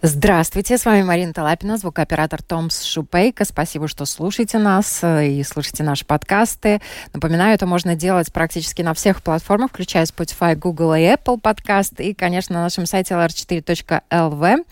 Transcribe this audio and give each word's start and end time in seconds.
Здравствуйте, 0.00 0.78
с 0.78 0.84
вами 0.84 1.02
Марина 1.02 1.32
Талапина, 1.32 1.76
звукооператор 1.76 2.40
Томс 2.40 2.84
Шупейка. 2.84 3.44
Спасибо, 3.44 3.88
что 3.88 4.04
слушаете 4.04 4.58
нас 4.58 5.00
э, 5.02 5.26
и 5.26 5.42
слушаете 5.42 5.82
наши 5.82 6.04
подкасты. 6.04 6.80
Напоминаю, 7.12 7.56
это 7.56 7.66
можно 7.66 7.96
делать 7.96 8.32
практически 8.32 8.80
на 8.82 8.94
всех 8.94 9.24
платформах, 9.24 9.70
включая 9.70 10.04
Spotify, 10.04 10.54
Google 10.54 10.94
и 10.94 11.00
Apple 11.00 11.40
подкаст, 11.40 11.98
и, 11.98 12.14
конечно, 12.14 12.54
на 12.54 12.62
нашем 12.62 12.86
сайте 12.86 13.14
lr4.lv. 13.14 14.64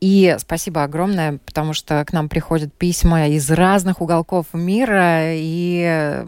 И 0.00 0.36
спасибо 0.38 0.82
огромное, 0.82 1.40
потому 1.44 1.74
что 1.74 2.02
к 2.06 2.14
нам 2.14 2.30
приходят 2.30 2.72
письма 2.72 3.28
из 3.28 3.50
разных 3.50 4.00
уголков 4.00 4.46
мира, 4.54 5.24
и 5.34 6.24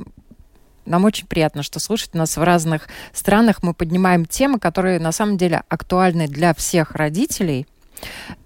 нам 0.85 1.07
очень 1.07 1.27
приятно, 1.27 1.63
что 1.63 1.81
слушать 1.81 2.13
нас 2.13 2.37
в 2.37 2.43
разных 2.43 2.87
странах. 3.15 3.63
Мы 3.63 3.73
поднимаем 3.73 4.27
темы, 4.27 4.59
которые 4.59 5.01
на 5.01 5.13
самом 5.13 5.39
деле 5.39 5.63
актуальны 5.71 6.29
для 6.29 6.53
всех 6.53 6.91
родителей– 6.97 7.67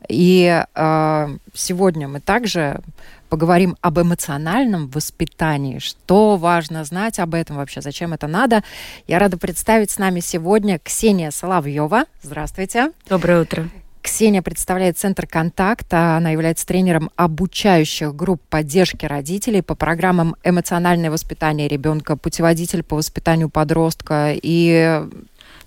и 0.08 0.64
э, 0.74 1.28
сегодня 1.54 2.08
мы 2.08 2.20
также 2.20 2.80
поговорим 3.29 3.76
об 3.80 3.98
эмоциональном 3.98 4.88
воспитании. 4.88 5.79
Что 5.79 6.37
важно 6.37 6.84
знать 6.84 7.18
об 7.18 7.34
этом 7.34 7.56
вообще, 7.56 7.80
зачем 7.80 8.12
это 8.12 8.26
надо. 8.26 8.62
Я 9.06 9.18
рада 9.18 9.38
представить 9.38 9.90
с 9.90 9.98
нами 9.98 10.20
сегодня 10.20 10.79
Ксения 10.79 11.30
Соловьева. 11.30 12.04
Здравствуйте. 12.23 12.92
Доброе 13.09 13.42
утро. 13.42 13.68
Ксения 14.02 14.42
представляет 14.42 14.98
Центр 14.98 15.26
контакта. 15.26 16.16
Она 16.16 16.30
является 16.30 16.66
тренером 16.66 17.10
обучающих 17.16 18.14
групп 18.14 18.42
поддержки 18.51 19.07
родителей 19.07 19.62
по 19.62 19.74
программам 19.74 20.36
эмоциональное 20.45 21.10
воспитание 21.10 21.68
ребенка, 21.68 22.14
путеводитель 22.14 22.82
по 22.82 22.96
воспитанию 22.96 23.48
подростка 23.48 24.32
и 24.34 25.02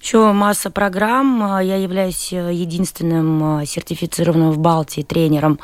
еще 0.08 0.32
масса 0.32 0.70
программ. 0.70 1.60
Я 1.60 1.76
являюсь 1.76 2.32
э, 2.32 2.54
единственным 2.54 3.60
э, 3.60 3.66
сертифицированным 3.66 4.52
в 4.52 4.58
Балтии 4.58 5.02
тренером 5.02 5.60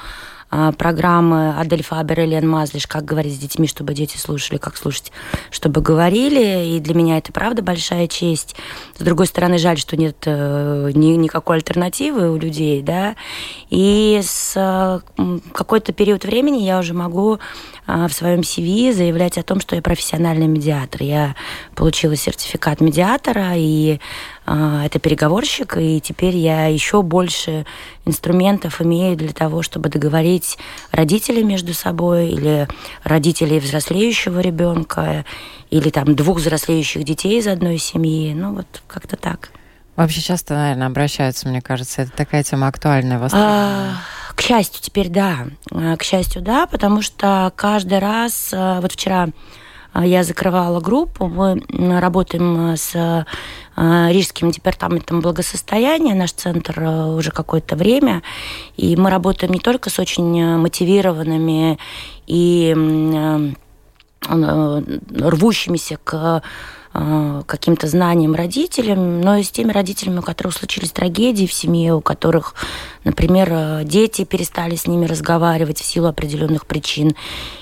программы 0.77 1.55
Адель 1.57 1.81
Фабер 1.81 2.19
и 2.19 2.25
Лен 2.27 2.47
Мазлиш 2.47 2.85
«Как 2.85 3.03
говорить 3.03 3.33
с 3.33 3.39
детьми, 3.39 3.67
чтобы 3.67 3.95
дети 3.95 4.17
слушали, 4.17 4.59
как 4.59 4.77
слушать, 4.77 5.11
чтобы 5.49 5.81
говорили». 5.81 6.75
И 6.75 6.79
для 6.79 6.93
меня 6.93 7.17
это, 7.17 7.31
правда, 7.31 7.63
большая 7.63 8.07
честь. 8.07 8.55
С 8.95 9.01
другой 9.03 9.25
стороны, 9.25 9.57
жаль, 9.57 9.79
что 9.79 9.97
нет 9.97 10.17
э, 10.27 10.91
ни, 10.93 11.07
никакой 11.15 11.55
альтернативы 11.55 12.31
у 12.31 12.37
людей, 12.37 12.83
да. 12.83 13.15
И 13.71 14.21
с 14.23 14.53
э, 14.55 14.99
какой-то 15.53 15.91
период 15.91 16.23
времени 16.23 16.61
я 16.61 16.77
уже 16.77 16.93
могу 16.93 17.39
э, 17.87 18.07
в 18.07 18.13
своем 18.13 18.41
CV 18.41 18.93
заявлять 18.93 19.39
о 19.39 19.43
том, 19.43 19.59
что 19.59 19.75
я 19.75 19.81
профессиональный 19.81 20.47
медиатор. 20.47 21.01
Я 21.01 21.35
получила 21.73 22.15
сертификат 22.15 22.79
медиатора, 22.79 23.53
и 23.55 23.99
это 24.45 24.99
переговорщик, 24.99 25.77
и 25.77 26.01
теперь 26.01 26.35
я 26.35 26.67
еще 26.67 27.01
больше 27.01 27.65
инструментов 28.05 28.81
имею 28.81 29.15
для 29.15 29.31
того, 29.31 29.61
чтобы 29.61 29.89
договорить 29.89 30.57
родителей 30.91 31.43
между 31.43 31.73
собой 31.73 32.29
или 32.29 32.67
родителей 33.03 33.59
взрослеющего 33.59 34.39
ребенка 34.39 35.25
или 35.69 35.89
там 35.89 36.15
двух 36.15 36.37
взрослеющих 36.37 37.03
детей 37.03 37.39
из 37.39 37.47
одной 37.47 37.77
семьи. 37.77 38.33
Ну 38.33 38.53
вот 38.53 38.81
как-то 38.87 39.15
так. 39.15 39.51
Вообще 39.95 40.21
часто, 40.21 40.55
наверное, 40.55 40.87
обращаются, 40.87 41.47
мне 41.47 41.61
кажется, 41.61 42.01
это 42.01 42.11
такая 42.11 42.43
тема 42.43 42.67
актуальная 42.67 43.19
в 43.19 43.29
а, 43.31 43.93
К 44.35 44.41
счастью, 44.41 44.81
теперь 44.81 45.09
да. 45.09 45.47
А, 45.71 45.95
к 45.97 46.03
счастью, 46.03 46.41
да, 46.41 46.65
потому 46.65 47.01
что 47.01 47.53
каждый 47.55 47.99
раз, 47.99 48.49
а, 48.53 48.81
вот 48.81 48.91
вчера 48.91 49.29
я 49.95 50.23
закрывала 50.23 50.79
группу, 50.79 51.27
мы 51.27 51.99
работаем 51.99 52.75
с 52.75 53.25
Э, 53.75 54.11
Рижским 54.11 54.51
департаментом 54.51 55.21
благосостояния, 55.21 56.13
наш 56.13 56.31
центр 56.33 56.79
э, 56.79 57.05
уже 57.15 57.31
какое-то 57.31 57.75
время, 57.75 58.21
и 58.77 58.95
мы 58.95 59.09
работаем 59.09 59.51
не 59.51 59.59
только 59.59 59.89
с 59.89 59.97
очень 59.99 60.39
э, 60.39 60.57
мотивированными 60.57 61.79
и 62.27 62.73
рвущимися 64.25 65.97
к 66.01 66.41
каким-то 66.93 67.87
знаниям 67.87 68.35
родителям, 68.35 69.19
но 69.21 69.37
и 69.37 69.43
с 69.43 69.49
теми 69.49 69.71
родителями, 69.71 70.19
у 70.19 70.21
которых 70.21 70.53
случились 70.53 70.91
трагедии 70.91 71.47
в 71.47 71.53
семье, 71.53 71.95
у 71.95 72.01
которых, 72.01 72.53
например, 73.03 73.83
дети 73.83 74.25
перестали 74.25 74.75
с 74.75 74.85
ними 74.85 75.05
разговаривать 75.05 75.79
в 75.79 75.85
силу 75.85 76.07
определенных 76.07 76.67
причин, 76.67 77.15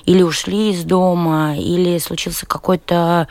или 0.05 0.21
ушли 0.21 0.71
из 0.71 0.83
дома, 0.83 1.55
или 1.57 1.97
случился 1.99 2.45
какой-то 2.45 3.27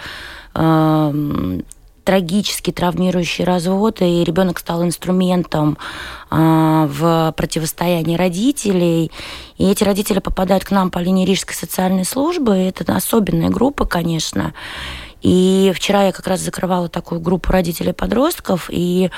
трагический 2.11 2.73
травмирующий 2.73 3.45
развод, 3.45 4.01
и 4.01 4.25
ребенок 4.25 4.59
стал 4.59 4.83
инструментом 4.83 5.79
а, 6.29 6.87
в 6.87 7.33
противостоянии 7.37 8.17
родителей. 8.17 9.13
И 9.59 9.71
эти 9.71 9.85
родители 9.85 10.19
попадают 10.19 10.65
к 10.65 10.71
нам 10.71 10.91
по 10.91 10.99
линии 10.99 11.25
Рижской 11.25 11.55
социальной 11.55 12.05
службы. 12.05 12.55
Это 12.57 12.97
особенная 12.97 13.51
группа, 13.51 13.85
конечно. 13.85 14.55
И 15.23 15.73
вчера 15.75 16.05
я 16.05 16.13
как 16.13 16.27
раз 16.27 16.41
закрывала 16.41 16.89
такую 16.89 17.21
группу 17.21 17.53
родителей-подростков, 17.53 18.69
и 18.71 19.11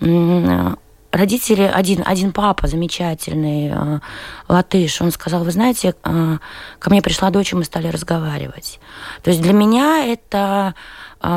родители, 0.00 1.62
один, 1.62 2.02
один 2.04 2.32
папа 2.32 2.66
замечательный, 2.66 3.70
э, 3.72 4.00
латыш, 4.48 5.00
он 5.00 5.12
сказал, 5.12 5.44
вы 5.44 5.52
знаете, 5.52 5.94
э, 6.02 6.38
ко 6.80 6.90
мне 6.90 7.02
пришла 7.02 7.30
дочь, 7.30 7.52
и 7.52 7.56
мы 7.56 7.62
стали 7.62 7.86
разговаривать. 7.86 8.80
То 9.22 9.30
есть 9.30 9.40
для 9.40 9.52
меня 9.52 10.04
это 10.06 10.74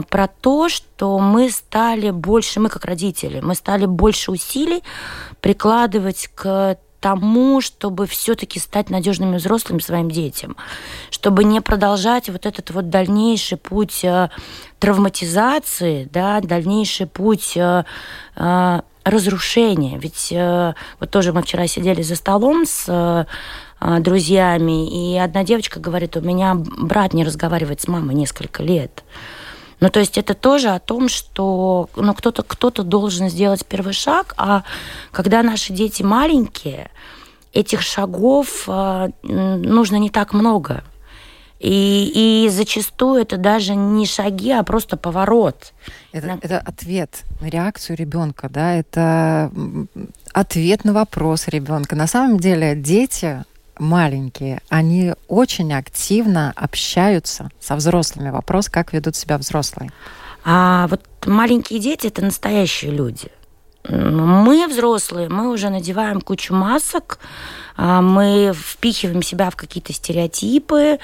про 0.09 0.27
то, 0.27 0.67
что 0.67 1.17
мы 1.19 1.49
стали 1.49 2.09
больше, 2.09 2.59
мы 2.59 2.67
как 2.67 2.83
родители, 2.83 3.39
мы 3.39 3.55
стали 3.55 3.85
больше 3.85 4.31
усилий 4.31 4.83
прикладывать 5.39 6.29
к 6.35 6.77
тому, 6.99 7.61
чтобы 7.61 8.07
все-таки 8.07 8.59
стать 8.59 8.89
надежными 8.89 9.37
взрослыми 9.37 9.79
своим 9.79 10.09
детям, 10.09 10.55
чтобы 11.11 11.43
не 11.43 11.61
продолжать 11.61 12.29
вот 12.29 12.45
этот 12.45 12.71
вот 12.71 12.89
дальнейший 12.89 13.57
путь 13.57 14.03
э, 14.03 14.29
травматизации, 14.79 16.09
да, 16.11 16.41
дальнейший 16.41 17.05
путь 17.05 17.53
э, 17.55 17.83
э, 18.35 18.81
разрушения. 19.03 19.97
Ведь 19.97 20.33
вот 20.99 21.09
тоже 21.09 21.31
мы 21.31 21.41
вчера 21.41 21.65
сидели 21.67 22.01
за 22.01 22.17
столом 22.17 22.65
с 22.65 23.25
друзьями, 23.79 25.13
и 25.13 25.17
одна 25.17 25.45
девочка 25.45 25.79
говорит, 25.79 26.17
у 26.17 26.21
меня 26.21 26.55
брат 26.55 27.13
не 27.13 27.23
разговаривает 27.23 27.79
с 27.79 27.87
мамой 27.87 28.15
несколько 28.15 28.63
лет. 28.63 29.05
Ну, 29.79 29.89
то 29.89 29.99
есть 29.99 30.17
это 30.17 30.33
тоже 30.33 30.69
о 30.69 30.79
том, 30.79 31.07
что 31.07 31.89
ну, 31.95 32.13
кто-то 32.13 32.43
кто 32.43 32.69
должен 32.71 33.29
сделать 33.29 33.65
первый 33.65 33.93
шаг, 33.93 34.33
а 34.37 34.63
когда 35.11 35.43
наши 35.43 35.71
дети 35.71 36.03
маленькие, 36.03 36.89
этих 37.53 37.81
шагов 37.81 38.65
э, 38.67 39.09
нужно 39.23 39.97
не 39.97 40.09
так 40.09 40.33
много. 40.33 40.83
И, 41.59 42.45
и 42.45 42.49
зачастую 42.49 43.21
это 43.21 43.37
даже 43.37 43.73
не 43.73 44.05
шаги, 44.05 44.51
а 44.51 44.61
просто 44.63 44.95
поворот. 44.95 45.73
Это, 46.11 46.37
это 46.41 46.59
ответ 46.59 47.23
на 47.41 47.47
реакцию 47.47 47.97
ребенка, 47.97 48.47
да, 48.47 48.75
это 48.75 49.51
ответ 50.33 50.85
на 50.85 50.93
вопрос 50.93 51.47
ребенка. 51.47 51.95
На 51.95 52.05
самом 52.05 52.39
деле 52.39 52.75
дети 52.75 53.43
маленькие, 53.79 54.61
они 54.69 55.13
очень 55.27 55.73
активно 55.73 56.53
общаются 56.55 57.49
со 57.59 57.75
взрослыми. 57.75 58.29
Вопрос, 58.29 58.69
как 58.69 58.93
ведут 58.93 59.15
себя 59.15 59.37
взрослые. 59.37 59.91
А 60.43 60.87
вот 60.87 61.01
маленькие 61.25 61.79
дети 61.79 62.07
это 62.07 62.23
настоящие 62.23 62.91
люди. 62.91 63.29
Мы, 63.89 64.67
взрослые, 64.67 65.29
мы 65.29 65.49
уже 65.49 65.69
надеваем 65.69 66.19
кучу 66.19 66.53
масок, 66.53 67.19
а, 67.77 68.01
мы 68.01 68.51
впихиваем 68.53 69.21
себя 69.21 69.49
в 69.49 69.55
какие-то 69.55 69.93
стереотипы, 69.93 70.99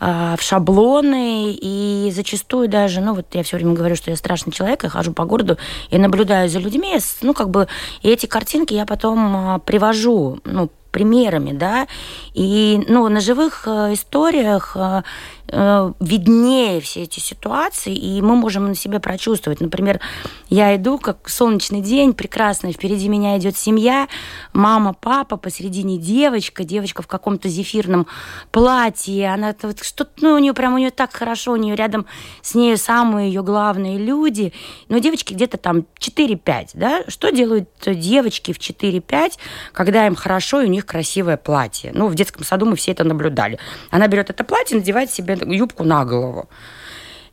а, 0.00 0.36
в 0.36 0.42
шаблоны, 0.42 1.52
и 1.52 2.12
зачастую 2.14 2.68
даже, 2.68 3.00
ну 3.00 3.14
вот 3.14 3.26
я 3.32 3.42
все 3.42 3.56
время 3.56 3.72
говорю, 3.72 3.96
что 3.96 4.10
я 4.10 4.16
страшный 4.16 4.52
человек, 4.52 4.82
я 4.82 4.90
хожу 4.90 5.12
по 5.12 5.24
городу 5.24 5.56
и 5.88 5.98
наблюдаю 5.98 6.50
за 6.50 6.58
людьми, 6.58 6.98
ну 7.22 7.32
как 7.32 7.48
бы, 7.48 7.68
и 8.02 8.10
эти 8.10 8.26
картинки 8.26 8.74
я 8.74 8.84
потом 8.84 9.36
а, 9.36 9.58
привожу, 9.60 10.40
ну, 10.44 10.70
примерами, 10.96 11.52
да, 11.52 11.86
и, 12.32 12.82
ну, 12.88 13.08
на 13.10 13.20
живых 13.20 13.64
э, 13.66 13.92
историях 13.92 14.72
э, 14.76 15.02
виднее 15.48 16.80
все 16.80 17.02
эти 17.02 17.20
ситуации, 17.20 17.94
и 17.94 18.20
мы 18.20 18.36
можем 18.36 18.66
на 18.66 18.74
себе 18.74 18.98
прочувствовать. 18.98 19.60
Например, 19.60 20.00
я 20.48 20.74
иду, 20.76 20.98
как 20.98 21.28
солнечный 21.28 21.80
день, 21.80 22.14
прекрасно, 22.14 22.72
впереди 22.72 23.08
меня 23.08 23.38
идет 23.38 23.56
семья, 23.56 24.08
мама, 24.52 24.92
папа, 24.92 25.36
посередине 25.36 25.98
девочка, 25.98 26.64
девочка 26.64 27.02
в 27.02 27.06
каком-то 27.06 27.48
зефирном 27.48 28.06
платье, 28.50 29.32
она 29.32 29.54
вот 29.62 29.84
что-то, 29.84 30.10
ну, 30.20 30.34
у 30.34 30.38
нее 30.38 30.52
прям, 30.52 30.74
у 30.74 30.78
нее 30.78 30.90
так 30.90 31.12
хорошо, 31.12 31.52
у 31.52 31.56
нее 31.56 31.76
рядом 31.76 32.06
с 32.42 32.54
ней 32.54 32.76
самые 32.76 33.28
ее 33.28 33.42
главные 33.42 33.98
люди, 33.98 34.52
но 34.88 34.98
девочки 34.98 35.32
где-то 35.32 35.58
там 35.58 35.86
4-5, 36.00 36.70
да, 36.74 37.04
что 37.08 37.30
делают 37.30 37.70
девочки 37.86 38.52
в 38.52 38.58
4-5, 38.58 39.32
когда 39.72 40.06
им 40.06 40.16
хорошо 40.16 40.60
и 40.60 40.66
у 40.66 40.70
них 40.70 40.86
красивое 40.86 41.36
платье? 41.36 41.92
Ну, 41.94 42.08
в 42.08 42.14
детском 42.14 42.44
саду 42.44 42.66
мы 42.66 42.74
все 42.76 42.92
это 42.92 43.04
наблюдали. 43.04 43.58
Она 43.90 44.08
берет 44.08 44.30
это 44.30 44.42
платье, 44.42 44.76
надевает 44.76 45.10
себе 45.10 45.35
юбку 45.44 45.84
на 45.84 46.04
голову. 46.04 46.48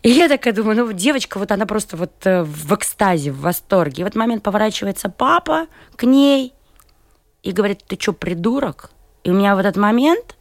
И 0.03 0.09
я 0.09 0.27
такая 0.27 0.53
думаю, 0.53 0.77
ну, 0.77 0.91
девочка, 0.91 1.39
вот 1.39 1.51
она 1.51 1.65
просто 1.65 1.95
вот 1.95 2.11
э, 2.25 2.43
в 2.43 2.75
экстазе, 2.75 3.31
в 3.31 3.39
восторге. 3.39 4.01
И 4.01 4.03
в 4.03 4.07
этот 4.07 4.17
момент 4.17 4.43
поворачивается 4.43 5.09
папа 5.09 5.67
к 5.95 6.03
ней 6.03 6.53
и 7.41 7.51
говорит, 7.53 7.83
ты 7.87 7.97
что, 7.99 8.11
придурок? 8.11 8.91
И 9.23 9.31
у 9.31 9.33
меня 9.33 9.55
в 9.55 9.59
этот 9.59 9.77
момент 9.77 10.35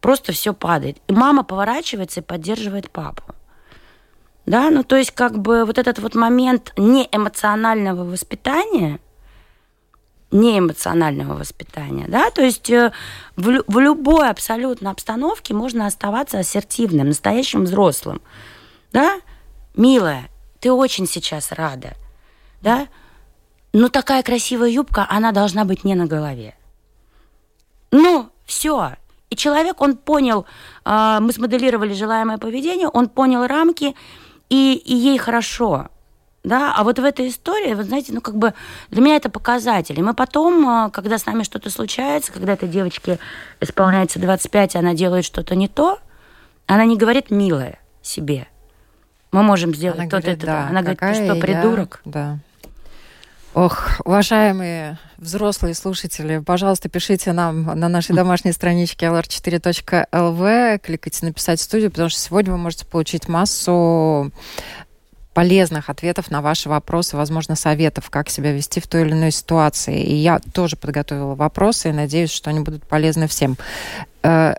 просто 0.00 0.32
все 0.32 0.52
падает. 0.52 0.98
И 1.08 1.12
мама 1.12 1.42
поворачивается 1.42 2.20
и 2.20 2.22
поддерживает 2.22 2.90
папу. 2.90 3.22
Да, 4.44 4.70
ну 4.70 4.82
то 4.82 4.96
есть 4.96 5.12
как 5.12 5.38
бы 5.38 5.64
вот 5.64 5.78
этот 5.78 5.98
вот 6.00 6.14
момент 6.14 6.72
неэмоционального 6.76 8.04
воспитания, 8.04 8.98
неэмоционального 10.32 11.34
воспитания, 11.34 12.06
да, 12.08 12.30
то 12.30 12.42
есть 12.42 12.70
э, 12.70 12.92
в, 13.36 13.62
в 13.66 13.78
любой 13.78 14.28
абсолютно 14.28 14.90
обстановке 14.90 15.54
можно 15.54 15.86
оставаться 15.86 16.38
ассертивным, 16.38 17.08
настоящим 17.08 17.64
взрослым, 17.64 18.20
да, 18.92 19.20
милая, 19.76 20.28
ты 20.60 20.72
очень 20.72 21.06
сейчас 21.06 21.52
рада, 21.52 21.94
да, 22.62 22.88
но 23.72 23.88
такая 23.88 24.22
красивая 24.22 24.68
юбка, 24.68 25.06
она 25.08 25.32
должна 25.32 25.64
быть 25.64 25.84
не 25.84 25.94
на 25.94 26.06
голове. 26.06 26.54
Ну, 27.90 28.30
все. 28.44 28.96
И 29.30 29.36
человек, 29.36 29.80
он 29.80 29.96
понял, 29.96 30.46
э, 30.84 31.18
мы 31.20 31.32
смоделировали 31.32 31.94
желаемое 31.94 32.38
поведение, 32.38 32.88
он 32.88 33.08
понял 33.08 33.46
рамки, 33.46 33.94
и, 34.48 34.74
и 34.74 34.94
ей 34.94 35.18
хорошо. 35.18 35.88
Да, 36.44 36.74
а 36.76 36.82
вот 36.82 36.98
в 36.98 37.04
этой 37.04 37.28
истории, 37.28 37.74
вы 37.74 37.84
знаете, 37.84 38.12
ну 38.12 38.20
как 38.20 38.36
бы 38.36 38.52
для 38.90 39.00
меня 39.00 39.16
это 39.16 39.30
показатель. 39.30 39.98
И 39.98 40.02
мы 40.02 40.12
потом, 40.12 40.68
а, 40.68 40.90
когда 40.90 41.16
с 41.16 41.26
нами 41.26 41.44
что-то 41.44 41.70
случается, 41.70 42.32
когда 42.32 42.54
этой 42.54 42.68
девочке 42.68 43.20
исполняется 43.60 44.18
25, 44.18 44.74
и 44.74 44.78
она 44.78 44.94
делает 44.94 45.24
что-то 45.24 45.54
не 45.54 45.68
то, 45.68 45.98
она 46.66 46.84
не 46.84 46.96
говорит 46.96 47.30
«милая» 47.30 47.78
себе. 48.02 48.48
Мы 49.30 49.42
можем 49.42 49.74
сделать 49.74 49.98
она 49.98 50.08
то 50.08 50.18
говорит, 50.18 50.38
это. 50.38 50.46
Да, 50.46 50.66
она 50.68 50.82
говорит, 50.82 50.98
ты 50.98 51.14
что, 51.14 51.36
придурок? 51.36 52.02
Я... 52.04 52.12
Да. 52.12 52.38
Ох, 53.54 54.00
уважаемые 54.04 54.98
взрослые 55.18 55.74
слушатели, 55.74 56.38
пожалуйста, 56.38 56.88
пишите 56.88 57.32
нам 57.32 57.64
на 57.64 57.88
нашей 57.88 58.16
домашней 58.16 58.52
страничке 58.52 59.06
lr4.lv, 59.06 60.78
кликайте 60.78 61.26
«Написать 61.26 61.60
в 61.60 61.62
студию», 61.62 61.90
потому 61.90 62.08
что 62.08 62.18
сегодня 62.18 62.52
вы 62.52 62.58
можете 62.58 62.86
получить 62.86 63.28
массу 63.28 64.32
полезных 65.34 65.88
ответов 65.90 66.30
на 66.30 66.42
ваши 66.42 66.68
вопросы, 66.68 67.16
возможно, 67.16 67.56
советов, 67.56 68.10
как 68.10 68.28
себя 68.28 68.52
вести 68.52 68.80
в 68.80 68.86
той 68.86 69.02
или 69.02 69.12
иной 69.12 69.30
ситуации. 69.30 70.02
И 70.02 70.14
я 70.14 70.40
тоже 70.52 70.76
подготовила 70.76 71.34
вопросы 71.34 71.88
и 71.88 71.92
надеюсь, 71.92 72.30
что 72.30 72.50
они 72.50 72.60
будут 72.60 72.84
полезны 72.84 73.26
всем. 73.26 73.56
Э, 74.22 74.54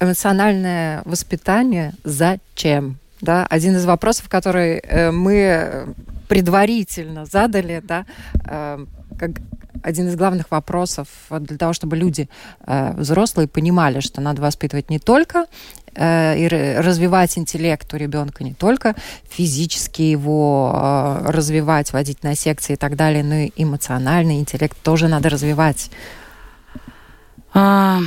эмоциональное 0.00 1.02
воспитание 1.04 1.92
зачем? 2.04 2.98
Да, 3.20 3.46
один 3.50 3.76
из 3.76 3.84
вопросов, 3.84 4.28
который 4.28 4.78
э, 4.78 5.10
мы 5.10 5.94
предварительно 6.28 7.24
задали, 7.24 7.82
да, 7.82 8.06
э, 8.44 8.86
как 9.18 9.30
один 9.82 10.08
из 10.08 10.16
главных 10.16 10.50
вопросов 10.50 11.08
для 11.30 11.56
того, 11.56 11.72
чтобы 11.72 11.96
люди 11.96 12.28
э, 12.66 12.92
взрослые 12.94 13.48
понимали, 13.48 14.00
что 14.00 14.20
надо 14.20 14.42
воспитывать 14.42 14.90
не 14.90 14.98
только 14.98 15.46
э, 15.94 16.38
и 16.38 16.48
развивать 16.48 17.36
интеллект 17.38 17.92
у 17.92 17.96
ребенка, 17.96 18.44
не 18.44 18.54
только 18.54 18.94
физически 19.28 20.02
его 20.02 20.72
э, 20.74 21.30
развивать, 21.30 21.92
водить 21.92 22.22
на 22.22 22.34
секции 22.34 22.74
и 22.74 22.76
так 22.76 22.96
далее, 22.96 23.22
но 23.22 23.34
и 23.34 23.52
эмоциональный 23.56 24.38
интеллект 24.38 24.76
тоже 24.82 25.08
надо 25.08 25.28
развивать. 25.28 25.90
А, 27.54 28.00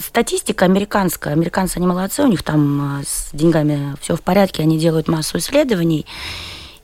статистика 0.00 0.64
американская. 0.64 1.32
Американцы, 1.32 1.78
они 1.78 1.86
молодцы, 1.86 2.22
у 2.22 2.28
них 2.28 2.42
там 2.42 3.02
с 3.06 3.30
деньгами 3.32 3.94
все 4.00 4.16
в 4.16 4.22
порядке, 4.22 4.62
они 4.62 4.78
делают 4.78 5.08
массу 5.08 5.38
исследований. 5.38 6.06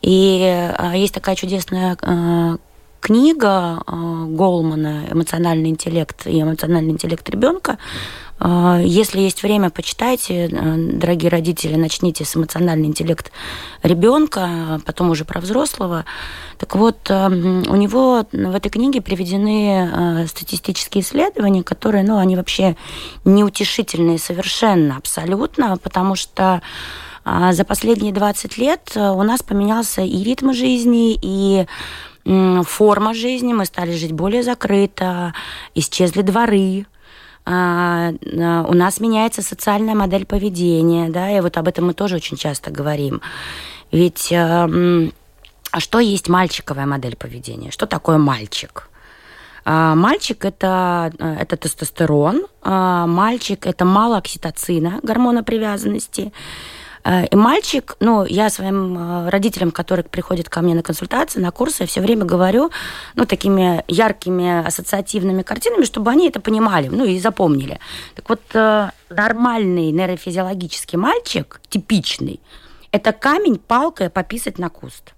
И 0.03 0.69
есть 0.94 1.15
такая 1.15 1.35
чудесная 1.35 1.97
книга 3.04 3.82
э, 3.86 4.24
Голмана 4.28 5.04
«Эмоциональный 5.10 5.68
интеллект» 5.68 6.26
и 6.26 6.40
«Эмоциональный 6.40 6.92
интеллект 6.92 7.28
ребенка». 7.28 7.76
Э, 8.40 8.80
если 8.82 9.20
есть 9.20 9.42
время, 9.42 9.68
почитайте, 9.68 10.46
э, 10.46 10.74
дорогие 10.94 11.30
родители, 11.30 11.76
начните 11.76 12.24
с 12.24 12.34
эмоциональный 12.34 12.86
интеллект 12.86 13.30
ребенка, 13.82 14.80
потом 14.86 15.10
уже 15.10 15.26
про 15.26 15.42
взрослого. 15.42 16.06
Так 16.56 16.76
вот, 16.76 17.10
у 17.10 17.76
него 17.76 18.24
в 18.32 18.54
этой 18.54 18.70
книге 18.70 19.02
приведены 19.02 20.26
статистические 20.26 21.02
исследования, 21.02 21.62
которые, 21.62 22.04
ну, 22.04 22.16
они 22.16 22.36
вообще 22.36 22.74
неутешительные 23.26 24.18
совершенно, 24.18 24.96
абсолютно, 24.96 25.76
потому 25.76 26.14
что 26.14 26.62
за 27.24 27.64
последние 27.64 28.12
20 28.12 28.58
лет 28.58 28.92
у 28.96 29.22
нас 29.22 29.42
поменялся 29.42 30.02
и 30.02 30.22
ритм 30.22 30.52
жизни, 30.52 31.18
и 31.20 31.66
форма 32.25 33.15
жизни, 33.15 33.53
мы 33.53 33.65
стали 33.67 33.93
жить 33.93 34.12
более 34.12 34.43
закрыто, 34.43 35.35
исчезли 35.75 36.23
дворы, 36.23 36.87
а, 37.47 38.12
а, 38.12 38.67
у 38.67 38.73
нас 38.73 39.00
меняется 39.00 39.43
социальная 39.43 39.94
модель 39.94 40.25
поведения, 40.25 41.11
да, 41.11 41.31
и 41.31 41.41
вот 41.41 41.56
об 41.59 41.69
этом 41.69 41.87
мы 41.87 41.94
тоже 41.94 42.17
очень 42.17 42.37
часто 42.37 42.71
говорим. 42.71 43.21
Ведь 43.93 44.32
а, 44.32 44.69
а 45.71 45.81
что 45.81 45.99
есть 45.99 46.29
мальчиковая 46.29 46.87
модель 46.87 47.17
поведения? 47.17 47.71
Что 47.71 47.87
такое 47.87 48.19
мальчик? 48.19 48.88
Мальчик 49.67 50.44
это, 50.44 51.11
это 51.19 51.56
тестостерон, 51.56 52.44
мальчик 52.62 53.67
это 53.67 53.87
мало 53.87 54.19
окситоцина, 54.19 55.00
гормона 55.03 55.43
привязанности, 55.43 56.26
Э, 56.26 56.83
и 57.04 57.36
мальчик, 57.36 57.96
ну, 58.00 58.24
я 58.24 58.48
своим 58.48 58.96
э, 58.96 59.28
родителям, 59.28 59.70
которые 59.70 60.04
приходят 60.04 60.48
ко 60.48 60.62
мне 60.62 60.74
на 60.74 60.82
консультации, 60.82 61.38
на 61.38 61.50
курсы, 61.50 61.84
все 61.84 62.00
время 62.00 62.24
говорю, 62.24 62.70
ну, 63.14 63.26
такими 63.26 63.84
яркими 63.88 64.66
ассоциативными 64.66 65.42
картинами, 65.42 65.84
чтобы 65.84 66.11
они 66.11 66.28
это 66.28 66.40
понимали, 66.40 66.88
ну, 66.88 67.04
и 67.04 67.20
запомнили. 67.20 67.78
Так 68.14 68.28
вот, 68.30 68.40
э, 68.54 68.90
нормальный 69.11 69.90
нейрофизиологический 69.90 70.99
мальчик, 70.99 71.61
типичный, 71.68 72.40
это 72.90 73.12
камень 73.12 73.58
палкой 73.58 74.08
пописать 74.08 74.58
на 74.58 74.70
куст. 74.70 75.12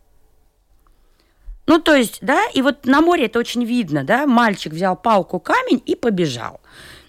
Ну, 1.66 1.78
то 1.78 1.94
есть, 1.94 2.18
да, 2.20 2.46
и 2.54 2.62
вот 2.62 2.84
на 2.84 3.00
море 3.00 3.26
это 3.26 3.38
очень 3.38 3.64
видно, 3.64 4.02
да, 4.02 4.26
мальчик 4.26 4.72
взял 4.72 4.96
палку, 4.96 5.38
камень 5.38 5.82
и 5.84 5.94
побежал. 5.94 6.60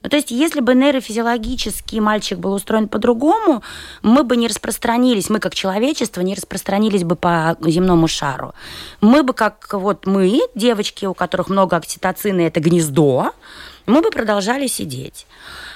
Ну, 0.07 0.09
то 0.09 0.15
есть, 0.15 0.31
если 0.31 0.61
бы 0.61 0.73
нейрофизиологический 0.73 1.99
мальчик 1.99 2.39
был 2.39 2.53
устроен 2.53 2.87
по-другому, 2.87 3.61
мы 4.03 4.23
бы 4.23 4.37
не 4.37 4.47
распространились, 4.47 5.29
мы 5.29 5.39
как 5.39 5.53
человечество 5.53 6.21
не 6.21 6.33
распространились 6.33 7.03
бы 7.03 7.17
по 7.17 7.57
земному 7.59 8.07
шару. 8.07 8.53
Мы 9.01 9.23
бы, 9.23 9.33
как 9.33 9.67
вот 9.73 10.05
мы, 10.05 10.39
девочки, 10.55 11.05
у 11.05 11.13
которых 11.13 11.49
много 11.49 11.75
окситоцина, 11.75 12.39
это 12.39 12.61
гнездо, 12.61 13.33
мы 13.85 14.01
бы 14.01 14.09
продолжали 14.09 14.67
сидеть. 14.67 15.27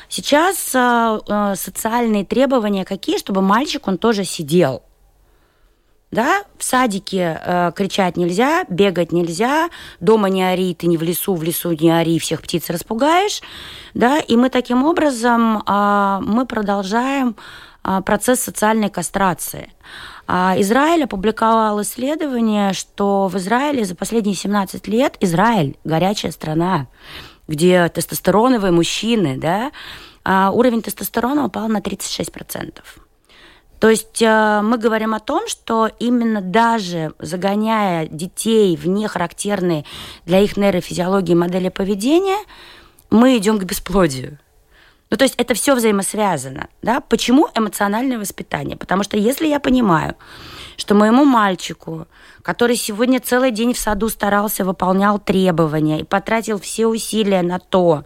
Сейчас 0.07 0.71
э, 0.73 1.53
социальные 1.57 2.23
требования 2.23 2.85
какие, 2.85 3.17
чтобы 3.17 3.41
мальчик, 3.41 3.85
он 3.89 3.97
тоже 3.97 4.23
сидел– 4.23 4.81
да, 6.11 6.43
в 6.57 6.63
садике 6.63 7.41
э, 7.43 7.71
кричать 7.73 8.17
нельзя, 8.17 8.65
бегать 8.69 9.11
нельзя, 9.11 9.69
дома 9.99 10.29
не 10.29 10.43
ори, 10.43 10.75
ты 10.75 10.87
не 10.87 10.97
в 10.97 11.03
лесу, 11.03 11.35
в 11.35 11.43
лесу 11.43 11.71
не 11.71 11.89
ори, 11.89 12.19
всех 12.19 12.41
птиц 12.41 12.69
распугаешь, 12.69 13.41
да, 13.93 14.19
и 14.19 14.35
мы 14.35 14.49
таким 14.49 14.83
образом 14.83 15.63
э, 15.65 16.19
мы 16.21 16.45
продолжаем 16.45 17.37
э, 17.83 18.01
процесс 18.05 18.41
социальной 18.41 18.89
кастрации. 18.89 19.73
А 20.27 20.55
Израиль 20.57 21.05
опубликовал 21.05 21.81
исследование, 21.81 22.73
что 22.73 23.27
в 23.27 23.37
Израиле 23.37 23.85
за 23.85 23.95
последние 23.95 24.35
17 24.35 24.87
лет 24.87 25.15
Израиль 25.21 25.77
горячая 25.83 26.31
страна, 26.31 26.87
где 27.47 27.87
тестостероновые 27.89 28.71
мужчины, 28.71 29.37
да, 29.37 29.71
а 30.23 30.51
уровень 30.51 30.81
тестостерона 30.81 31.45
упал 31.45 31.67
на 31.67 31.79
36%. 31.79 32.79
То 33.81 33.89
есть 33.89 34.21
э, 34.21 34.61
мы 34.61 34.77
говорим 34.77 35.15
о 35.15 35.19
том, 35.19 35.47
что 35.47 35.89
именно 35.97 36.39
даже 36.39 37.13
загоняя 37.17 38.05
детей 38.05 38.77
в 38.77 38.87
нехарактерные 38.87 39.85
для 40.23 40.39
их 40.39 40.55
нейрофизиологии 40.55 41.33
модели 41.33 41.69
поведения, 41.69 42.37
мы 43.09 43.37
идем 43.37 43.57
к 43.57 43.63
бесплодию. 43.63 44.37
Ну, 45.09 45.17
то 45.17 45.23
есть 45.23 45.33
это 45.37 45.55
все 45.55 45.73
взаимосвязано. 45.73 46.67
Да? 46.83 47.01
Почему 47.01 47.49
эмоциональное 47.55 48.19
воспитание? 48.19 48.77
Потому 48.77 49.01
что 49.01 49.17
если 49.17 49.47
я 49.47 49.59
понимаю, 49.59 50.15
что 50.77 50.93
моему 50.93 51.25
мальчику, 51.25 52.07
который 52.43 52.75
сегодня 52.75 53.19
целый 53.19 53.49
день 53.49 53.73
в 53.73 53.79
саду 53.79 54.09
старался, 54.09 54.63
выполнял 54.63 55.17
требования 55.17 56.01
и 56.01 56.05
потратил 56.05 56.59
все 56.59 56.85
усилия 56.85 57.41
на 57.41 57.57
то, 57.57 58.05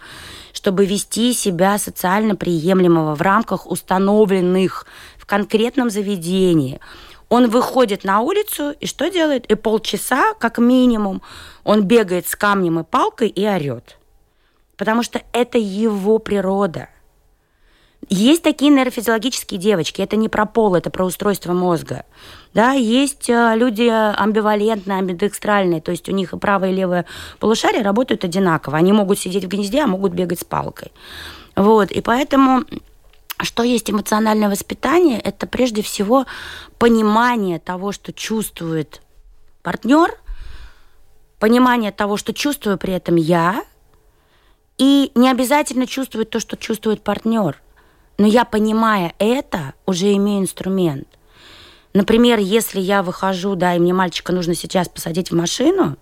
чтобы 0.53 0.85
вести 0.85 1.33
себя 1.33 1.77
социально 1.77 2.35
приемлемого 2.35 3.13
в 3.13 3.21
рамках 3.21 3.67
установленных 3.69 4.87
в 5.25 5.27
конкретном 5.27 5.89
заведении, 5.89 6.79
он 7.29 7.49
выходит 7.49 8.03
на 8.03 8.19
улицу 8.19 8.75
и 8.79 8.85
что 8.85 9.09
делает? 9.09 9.47
И 9.47 9.55
полчаса, 9.55 10.35
как 10.35 10.59
минимум, 10.59 11.23
он 11.63 11.83
бегает 11.83 12.27
с 12.27 12.35
камнем 12.35 12.79
и 12.79 12.83
палкой 12.83 13.29
и 13.29 13.47
орет. 13.47 13.97
Потому 14.77 15.01
что 15.01 15.23
это 15.33 15.57
его 15.57 16.19
природа. 16.19 16.89
Есть 18.07 18.43
такие 18.43 18.69
нейрофизиологические 18.69 19.59
девочки, 19.59 19.99
это 19.99 20.15
не 20.15 20.29
про 20.29 20.45
пол, 20.45 20.75
это 20.75 20.91
про 20.91 21.05
устройство 21.05 21.53
мозга. 21.53 22.05
Да, 22.53 22.73
есть 22.73 23.27
э, 23.31 23.53
люди 23.55 23.89
амбивалентные, 23.89 24.99
амбидекстральные, 24.99 25.81
то 25.81 25.89
есть 25.89 26.07
у 26.07 26.11
них 26.11 26.33
и 26.33 26.37
правое 26.37 26.69
и 26.69 26.75
левое 26.75 27.05
полушарие 27.39 27.81
работают 27.81 28.23
одинаково. 28.23 28.77
Они 28.77 28.93
могут 28.93 29.17
сидеть 29.17 29.45
в 29.45 29.47
гнезде, 29.47 29.81
а 29.81 29.87
могут 29.87 30.13
бегать 30.13 30.41
с 30.41 30.43
палкой. 30.43 30.91
Вот, 31.55 31.89
и 31.89 32.01
поэтому 32.01 32.63
что 33.45 33.63
есть 33.63 33.89
эмоциональное 33.89 34.49
воспитание, 34.49 35.19
это 35.19 35.47
прежде 35.47 35.81
всего 35.81 36.25
понимание 36.77 37.59
того, 37.59 37.91
что 37.91 38.11
чувствует 38.11 39.01
партнер, 39.63 40.13
понимание 41.39 41.91
того, 41.91 42.17
что 42.17 42.33
чувствую 42.33 42.77
при 42.77 42.93
этом 42.93 43.15
я, 43.15 43.63
и 44.77 45.11
не 45.15 45.29
обязательно 45.29 45.87
чувствовать 45.87 46.29
то, 46.29 46.39
что 46.39 46.57
чувствует 46.57 47.01
партнер. 47.01 47.61
Но 48.17 48.27
я, 48.27 48.45
понимая 48.45 49.13
это, 49.19 49.73
уже 49.85 50.13
имею 50.13 50.41
инструмент. 50.41 51.07
Например, 51.93 52.39
если 52.39 52.81
я 52.81 53.03
выхожу, 53.03 53.55
да, 53.55 53.75
и 53.75 53.79
мне 53.79 53.93
мальчика 53.93 54.33
нужно 54.33 54.53
сейчас 54.53 54.89
посадить 54.89 55.31
в 55.31 55.35
машину, 55.35 55.97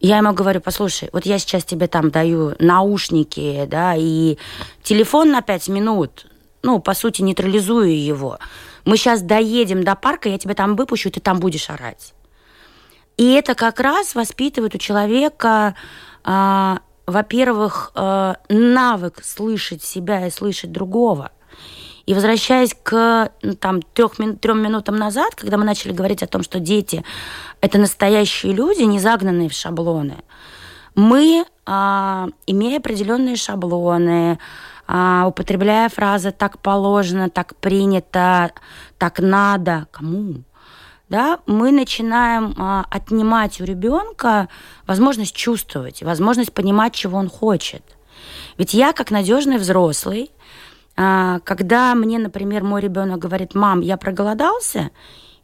я 0.00 0.16
ему 0.18 0.32
говорю, 0.32 0.60
послушай, 0.60 1.10
вот 1.12 1.26
я 1.26 1.38
сейчас 1.38 1.64
тебе 1.64 1.86
там 1.86 2.10
даю 2.10 2.54
наушники, 2.58 3.66
да, 3.66 3.94
и 3.96 4.38
телефон 4.82 5.30
на 5.30 5.42
пять 5.42 5.68
минут, 5.68 6.26
ну, 6.62 6.80
по 6.80 6.94
сути, 6.94 7.22
нейтрализую 7.22 7.98
его. 7.98 8.38
Мы 8.84 8.96
сейчас 8.96 9.22
доедем 9.22 9.82
до 9.84 9.94
парка, 9.94 10.28
я 10.28 10.38
тебя 10.38 10.54
там 10.54 10.76
выпущу, 10.76 11.10
ты 11.10 11.20
там 11.20 11.40
будешь 11.40 11.70
орать. 11.70 12.14
И 13.16 13.32
это 13.32 13.54
как 13.54 13.80
раз 13.80 14.14
воспитывает 14.14 14.74
у 14.74 14.78
человека 14.78 15.74
э, 16.24 16.76
во-первых, 17.10 17.92
э, 17.94 18.34
навык 18.48 19.22
слышать 19.24 19.82
себя 19.82 20.26
и 20.26 20.30
слышать 20.30 20.72
другого. 20.72 21.32
И 22.06 22.14
возвращаясь 22.14 22.74
к 22.82 23.30
ну, 23.42 23.54
там, 23.54 23.82
трех, 23.82 24.12
трем 24.40 24.62
минутам 24.62 24.96
назад, 24.96 25.34
когда 25.34 25.56
мы 25.58 25.64
начали 25.64 25.92
говорить 25.92 26.22
о 26.22 26.26
том, 26.26 26.42
что 26.42 26.58
дети– 26.58 27.04
это 27.60 27.78
настоящие 27.78 28.52
люди, 28.52 28.82
не 28.82 28.98
загнанные 28.98 29.48
в 29.48 29.52
шаблоны, 29.52 30.16
мы, 30.94 31.44
а, 31.66 32.28
имея 32.46 32.78
определенные 32.78 33.36
шаблоны, 33.36 34.38
употребляя 35.26 35.88
фразы 35.88 36.32
«так 36.32 36.58
положено», 36.58 37.30
«так 37.30 37.54
принято», 37.56 38.50
«так 38.98 39.20
надо», 39.20 39.86
кому? 39.90 40.42
да, 41.10 41.40
мы 41.46 41.72
начинаем 41.72 42.54
а, 42.56 42.86
отнимать 42.88 43.60
у 43.60 43.64
ребенка 43.64 44.48
возможность 44.86 45.34
чувствовать, 45.34 46.02
возможность 46.02 46.52
понимать, 46.52 46.94
чего 46.94 47.18
он 47.18 47.28
хочет. 47.28 47.82
Ведь 48.56 48.74
я, 48.74 48.92
как 48.92 49.10
надежный 49.10 49.58
взрослый, 49.58 50.30
а, 50.96 51.40
когда 51.40 51.96
мне, 51.96 52.18
например, 52.20 52.62
мой 52.62 52.80
ребенок 52.80 53.18
говорит, 53.18 53.56
мам, 53.56 53.80
я 53.80 53.96
проголодался, 53.96 54.90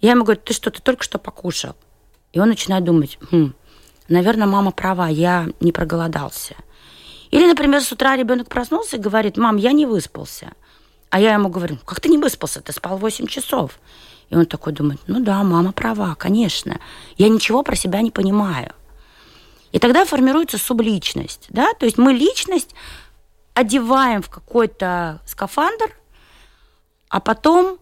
я 0.00 0.12
ему 0.12 0.22
говорю, 0.22 0.40
ты 0.40 0.52
что, 0.52 0.70
ты 0.70 0.80
только 0.80 1.02
что 1.02 1.18
покушал? 1.18 1.74
И 2.32 2.38
он 2.38 2.48
начинает 2.48 2.84
думать, 2.84 3.18
хм, 3.32 3.52
наверное, 4.08 4.46
мама 4.46 4.70
права, 4.70 5.08
я 5.08 5.48
не 5.58 5.72
проголодался. 5.72 6.54
Или, 7.36 7.48
например, 7.48 7.82
с 7.82 7.92
утра 7.92 8.16
ребенок 8.16 8.48
проснулся 8.48 8.96
и 8.96 8.98
говорит, 8.98 9.36
мам, 9.36 9.56
я 9.58 9.72
не 9.72 9.84
выспался. 9.84 10.52
А 11.10 11.20
я 11.20 11.34
ему 11.34 11.50
говорю, 11.50 11.76
как 11.84 12.00
ты 12.00 12.08
не 12.08 12.16
выспался, 12.16 12.62
ты 12.62 12.72
спал 12.72 12.96
8 12.96 13.26
часов. 13.26 13.78
И 14.30 14.36
он 14.36 14.46
такой 14.46 14.72
думает, 14.72 15.00
ну 15.06 15.20
да, 15.20 15.42
мама 15.42 15.72
права, 15.72 16.14
конечно. 16.14 16.80
Я 17.18 17.28
ничего 17.28 17.62
про 17.62 17.76
себя 17.76 18.00
не 18.00 18.10
понимаю. 18.10 18.72
И 19.70 19.78
тогда 19.78 20.06
формируется 20.06 20.56
субличность. 20.56 21.48
Да? 21.50 21.74
То 21.74 21.84
есть 21.84 21.98
мы 21.98 22.14
личность 22.14 22.74
одеваем 23.52 24.22
в 24.22 24.30
какой-то 24.30 25.20
скафандр, 25.26 25.94
а 27.10 27.20
потом 27.20 27.76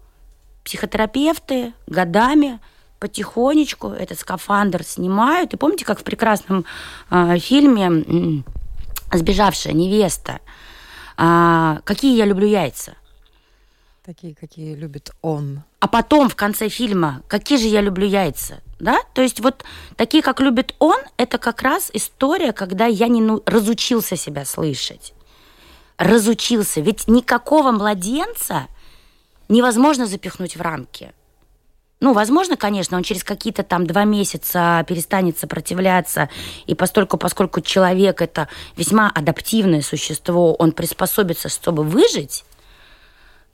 психотерапевты 0.64 1.74
годами 1.86 2.58
потихонечку 2.98 3.90
этот 3.90 4.18
скафандр 4.18 4.82
снимают. 4.82 5.54
И 5.54 5.56
помните, 5.56 5.84
как 5.84 6.00
в 6.00 6.02
прекрасном 6.02 6.64
э, 7.10 7.38
фильме 7.38 8.42
«Сбежавшая 9.16 9.72
невеста», 9.72 10.40
э, 11.16 11.78
«Какие 11.84 12.16
я 12.16 12.24
люблю 12.26 12.46
яйца»? 12.46 12.94
Такие, 14.04 14.34
какие 14.34 14.74
любит 14.74 15.12
он. 15.22 15.62
А 15.80 15.88
потом 15.88 16.28
в 16.28 16.36
конце 16.36 16.68
фильма 16.68 17.22
«Какие 17.28 17.58
же 17.58 17.68
я 17.68 17.80
люблю 17.80 18.06
яйца?» 18.06 18.60
да? 18.84 19.00
То 19.14 19.22
есть 19.22 19.40
вот 19.40 19.64
такие, 19.96 20.22
как 20.22 20.40
любит 20.40 20.74
он, 20.78 20.98
это 21.16 21.38
как 21.38 21.62
раз 21.62 21.90
история, 21.92 22.52
когда 22.52 22.86
я 22.86 23.08
не 23.08 23.20
ну, 23.20 23.42
разучился 23.46 24.16
себя 24.16 24.44
слышать. 24.44 25.14
Разучился. 25.96 26.80
Ведь 26.80 27.08
никакого 27.08 27.70
младенца 27.72 28.66
невозможно 29.48 30.06
запихнуть 30.06 30.56
в 30.56 30.60
рамки. 30.60 31.12
Ну, 32.04 32.12
возможно, 32.12 32.58
конечно, 32.58 32.98
он 32.98 33.02
через 33.02 33.24
какие-то 33.24 33.62
там 33.62 33.86
два 33.86 34.04
месяца 34.04 34.84
перестанет 34.86 35.38
сопротивляться, 35.38 36.28
и 36.66 36.74
постольку, 36.74 37.16
поскольку 37.16 37.62
человек 37.62 38.20
это 38.20 38.46
весьма 38.76 39.10
адаптивное 39.10 39.80
существо, 39.80 40.52
он 40.52 40.72
приспособится, 40.72 41.48
чтобы 41.48 41.82
выжить, 41.82 42.44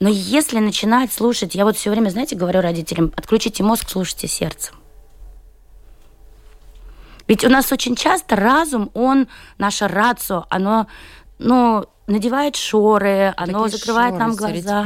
но 0.01 0.09
если 0.09 0.59
начинать 0.59 1.13
слушать, 1.13 1.55
я 1.55 1.63
вот 1.63 1.77
все 1.77 1.91
время, 1.91 2.09
знаете, 2.09 2.35
говорю 2.35 2.59
родителям, 2.59 3.13
отключите 3.15 3.63
мозг, 3.63 3.85
слушайте 3.87 4.27
сердцем. 4.27 4.75
Ведь 7.29 7.45
у 7.45 7.49
нас 7.49 7.71
очень 7.71 7.95
часто 7.95 8.35
разум, 8.35 8.91
он, 8.93 9.29
наше 9.59 9.87
рацио, 9.87 10.45
оно, 10.49 10.87
ну, 11.39 11.85
надевает 12.11 12.55
шоры, 12.55 13.33
оно 13.37 13.63
Такие 13.63 13.77
закрывает 13.77 14.13
шоры, 14.13 14.19
нам 14.19 14.35
глаза. 14.35 14.85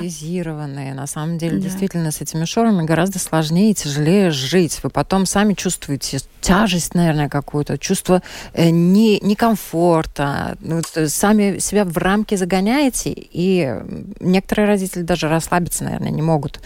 На 0.93 1.07
самом 1.07 1.37
деле, 1.37 1.57
да. 1.57 1.63
действительно, 1.63 2.11
с 2.11 2.21
этими 2.21 2.45
шорами 2.45 2.83
гораздо 2.83 3.19
сложнее 3.19 3.71
и 3.71 3.73
тяжелее 3.73 4.31
жить. 4.31 4.79
Вы 4.83 4.89
потом 4.89 5.25
сами 5.25 5.53
чувствуете 5.53 6.19
тяжесть, 6.41 6.93
наверное, 6.93 7.29
какую-то, 7.29 7.77
чувство 7.77 8.21
э, 8.53 8.69
не, 8.69 9.19
некомфорта. 9.19 10.57
Ну, 10.59 10.81
сами 11.07 11.59
себя 11.59 11.85
в 11.85 11.97
рамки 11.97 12.35
загоняете, 12.35 13.13
и 13.15 13.75
некоторые 14.19 14.67
родители 14.67 15.01
даже 15.01 15.27
расслабиться, 15.27 15.83
наверное, 15.83 16.11
не 16.11 16.21
могут. 16.21 16.59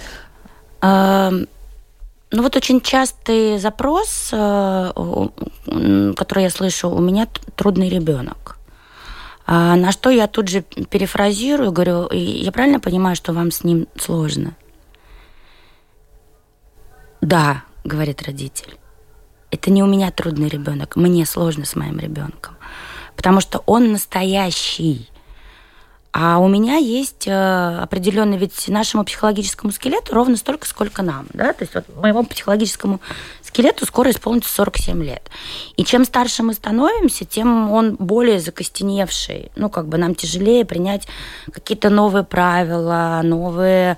А, 0.82 1.32
ну 2.32 2.44
вот 2.44 2.56
очень 2.56 2.82
частый 2.82 3.58
запрос, 3.58 4.30
э, 4.32 4.92
который 6.16 6.44
я 6.44 6.50
слышу, 6.50 6.90
у 6.90 7.00
меня 7.00 7.28
трудный 7.56 7.90
ребенок. 7.90 8.59
А 9.52 9.76
на 9.76 9.92
что 9.92 10.12
я 10.12 10.28
тут 10.28 10.48
же 10.48 10.62
перефразирую, 10.62 11.72
говорю, 11.72 12.08
я 12.12 12.52
правильно 12.52 12.80
понимаю, 12.80 13.16
что 13.16 13.34
вам 13.34 13.50
с 13.50 13.64
ним 13.64 13.88
сложно? 13.98 14.56
Да, 17.20 17.64
говорит 17.84 18.22
родитель. 18.22 18.78
Это 19.50 19.72
не 19.72 19.82
у 19.82 19.88
меня 19.88 20.12
трудный 20.12 20.50
ребенок, 20.50 20.96
мне 20.96 21.26
сложно 21.26 21.66
с 21.66 21.76
моим 21.76 21.98
ребенком. 21.98 22.58
Потому 23.16 23.42
что 23.42 23.64
он 23.66 23.92
настоящий. 23.92 25.10
А 26.22 26.38
у 26.40 26.50
меня 26.50 26.76
есть 26.76 27.28
э, 27.28 27.78
определенный, 27.82 28.38
ведь 28.38 28.68
нашему 28.68 29.06
психологическому 29.06 29.72
скелету 29.72 30.14
ровно 30.14 30.36
столько, 30.36 30.68
сколько 30.68 31.02
нам. 31.02 31.28
Да? 31.32 31.54
То 31.54 31.64
есть 31.64 31.74
вот 31.74 31.86
моему 31.96 32.26
психологическому 32.26 33.00
скелету 33.42 33.86
скоро 33.86 34.12
исполнится 34.12 34.54
47 34.54 35.02
лет. 35.02 35.24
И 35.78 35.86
чем 35.86 36.04
старше 36.04 36.44
мы 36.44 36.56
становимся, 36.56 37.24
тем 37.24 37.72
он 37.72 37.96
более 37.96 38.42
закостеневший. 38.42 39.50
Ну, 39.56 39.70
как 39.70 39.88
бы 39.88 39.98
нам 39.98 40.14
тяжелее 40.14 40.66
принять 40.66 41.08
какие-то 41.54 41.90
новые 41.90 42.26
правила, 42.26 43.22
новые 43.24 43.96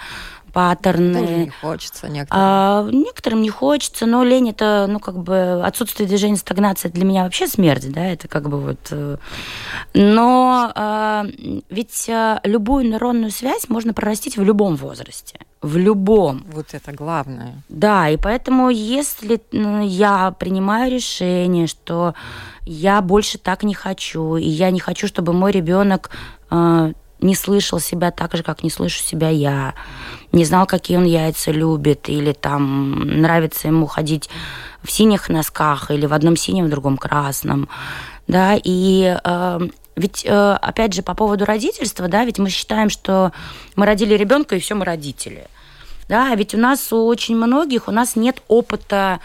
паттерны. 0.53 1.20
Тоже 1.20 1.36
не 1.36 1.50
хочется 1.50 2.10
некоторым. 2.10 2.43
А, 2.43 2.89
некоторым 2.91 3.41
не 3.41 3.50
хочется, 3.50 4.05
но 4.05 4.24
лень 4.24 4.50
это, 4.50 4.88
ну, 4.89 5.00
как 5.00 5.17
бы 5.17 5.62
отсутствие 5.63 6.08
движения, 6.08 6.38
стагнация 6.38 6.91
для 6.91 7.05
меня 7.05 7.24
вообще 7.24 7.48
смерть, 7.48 7.91
да, 7.91 8.05
это 8.05 8.27
как 8.27 8.50
бы 8.50 8.60
вот... 8.60 8.79
Э, 8.91 9.17
но 9.93 10.72
а, 10.75 11.25
ведь 11.70 12.10
а, 12.10 12.39
любую 12.43 12.89
нейронную 12.89 13.31
связь 13.31 13.70
можно 13.70 13.93
прорастить 13.93 14.38
в 14.38 14.43
любом 14.43 14.75
возрасте. 14.75 15.39
В 15.62 15.77
любом. 15.77 16.43
Вот 16.51 16.74
это 16.74 16.91
главное. 16.91 17.62
Да, 17.70 18.10
и 18.10 18.17
поэтому 18.17 18.70
если 18.70 19.41
я 19.51 20.31
принимаю 20.31 20.91
решение, 20.91 21.67
что 21.67 22.15
я 22.65 23.01
больше 23.01 23.38
так 23.38 23.63
не 23.63 23.74
хочу, 23.74 24.38
и 24.38 24.48
я 24.48 24.72
не 24.72 24.79
хочу, 24.79 25.08
чтобы 25.08 25.34
мой 25.34 25.51
ребенок 25.51 26.10
а, 26.50 26.91
не 27.22 27.36
слышал 27.36 27.80
себя 27.80 28.12
так 28.12 28.36
же, 28.36 28.44
как 28.44 28.63
не 28.63 28.70
слышу 28.70 29.01
себя 29.01 29.30
я, 29.30 29.74
не 30.32 30.44
знал, 30.44 30.66
какие 30.66 30.98
он 30.98 31.06
яйца 31.06 31.51
любит, 31.51 32.10
или 32.10 32.34
там 32.34 33.00
нравится 33.22 33.68
ему 33.68 33.86
ходить 33.86 34.30
в 34.84 34.92
синих 34.92 35.30
носках, 35.30 35.92
или 35.92 36.06
в 36.06 36.13
одном 36.13 36.36
синем, 36.36 36.66
в 36.66 36.70
другом 36.70 36.98
красном, 36.98 37.70
да, 38.28 38.58
и 38.62 39.18
э, 39.24 39.60
ведь, 39.96 40.25
э, 40.25 40.58
опять 40.62 40.94
же, 40.94 41.04
по 41.04 41.13
поводу 41.13 41.46
родительства, 41.46 42.08
да, 42.08 42.25
ведь 42.25 42.40
мы 42.40 42.50
считаем, 42.50 42.90
что 42.90 43.32
мы 43.75 43.86
родили 43.86 44.16
ребенка, 44.16 44.56
и 44.56 44.60
все, 44.60 44.75
мы 44.75 44.86
родители. 44.86 45.48
Да, 46.08 46.34
ведь 46.36 46.54
у 46.54 46.58
нас 46.58 46.92
у 46.92 47.06
очень 47.06 47.36
многих, 47.36 47.88
у 47.88 47.92
нас 47.92 48.16
нет 48.16 48.42
опыта 48.48 49.20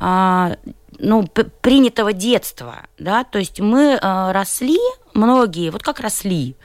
э, 0.00 0.54
ну, 0.98 1.26
принятого 1.60 2.12
детства, 2.12 2.86
да, 2.98 3.24
то 3.24 3.38
есть 3.38 3.60
мы 3.60 3.98
э, 4.00 4.32
росли, 4.32 4.78
многие, 5.14 5.70
вот 5.70 5.82
как 5.82 6.00
росли, 6.00 6.56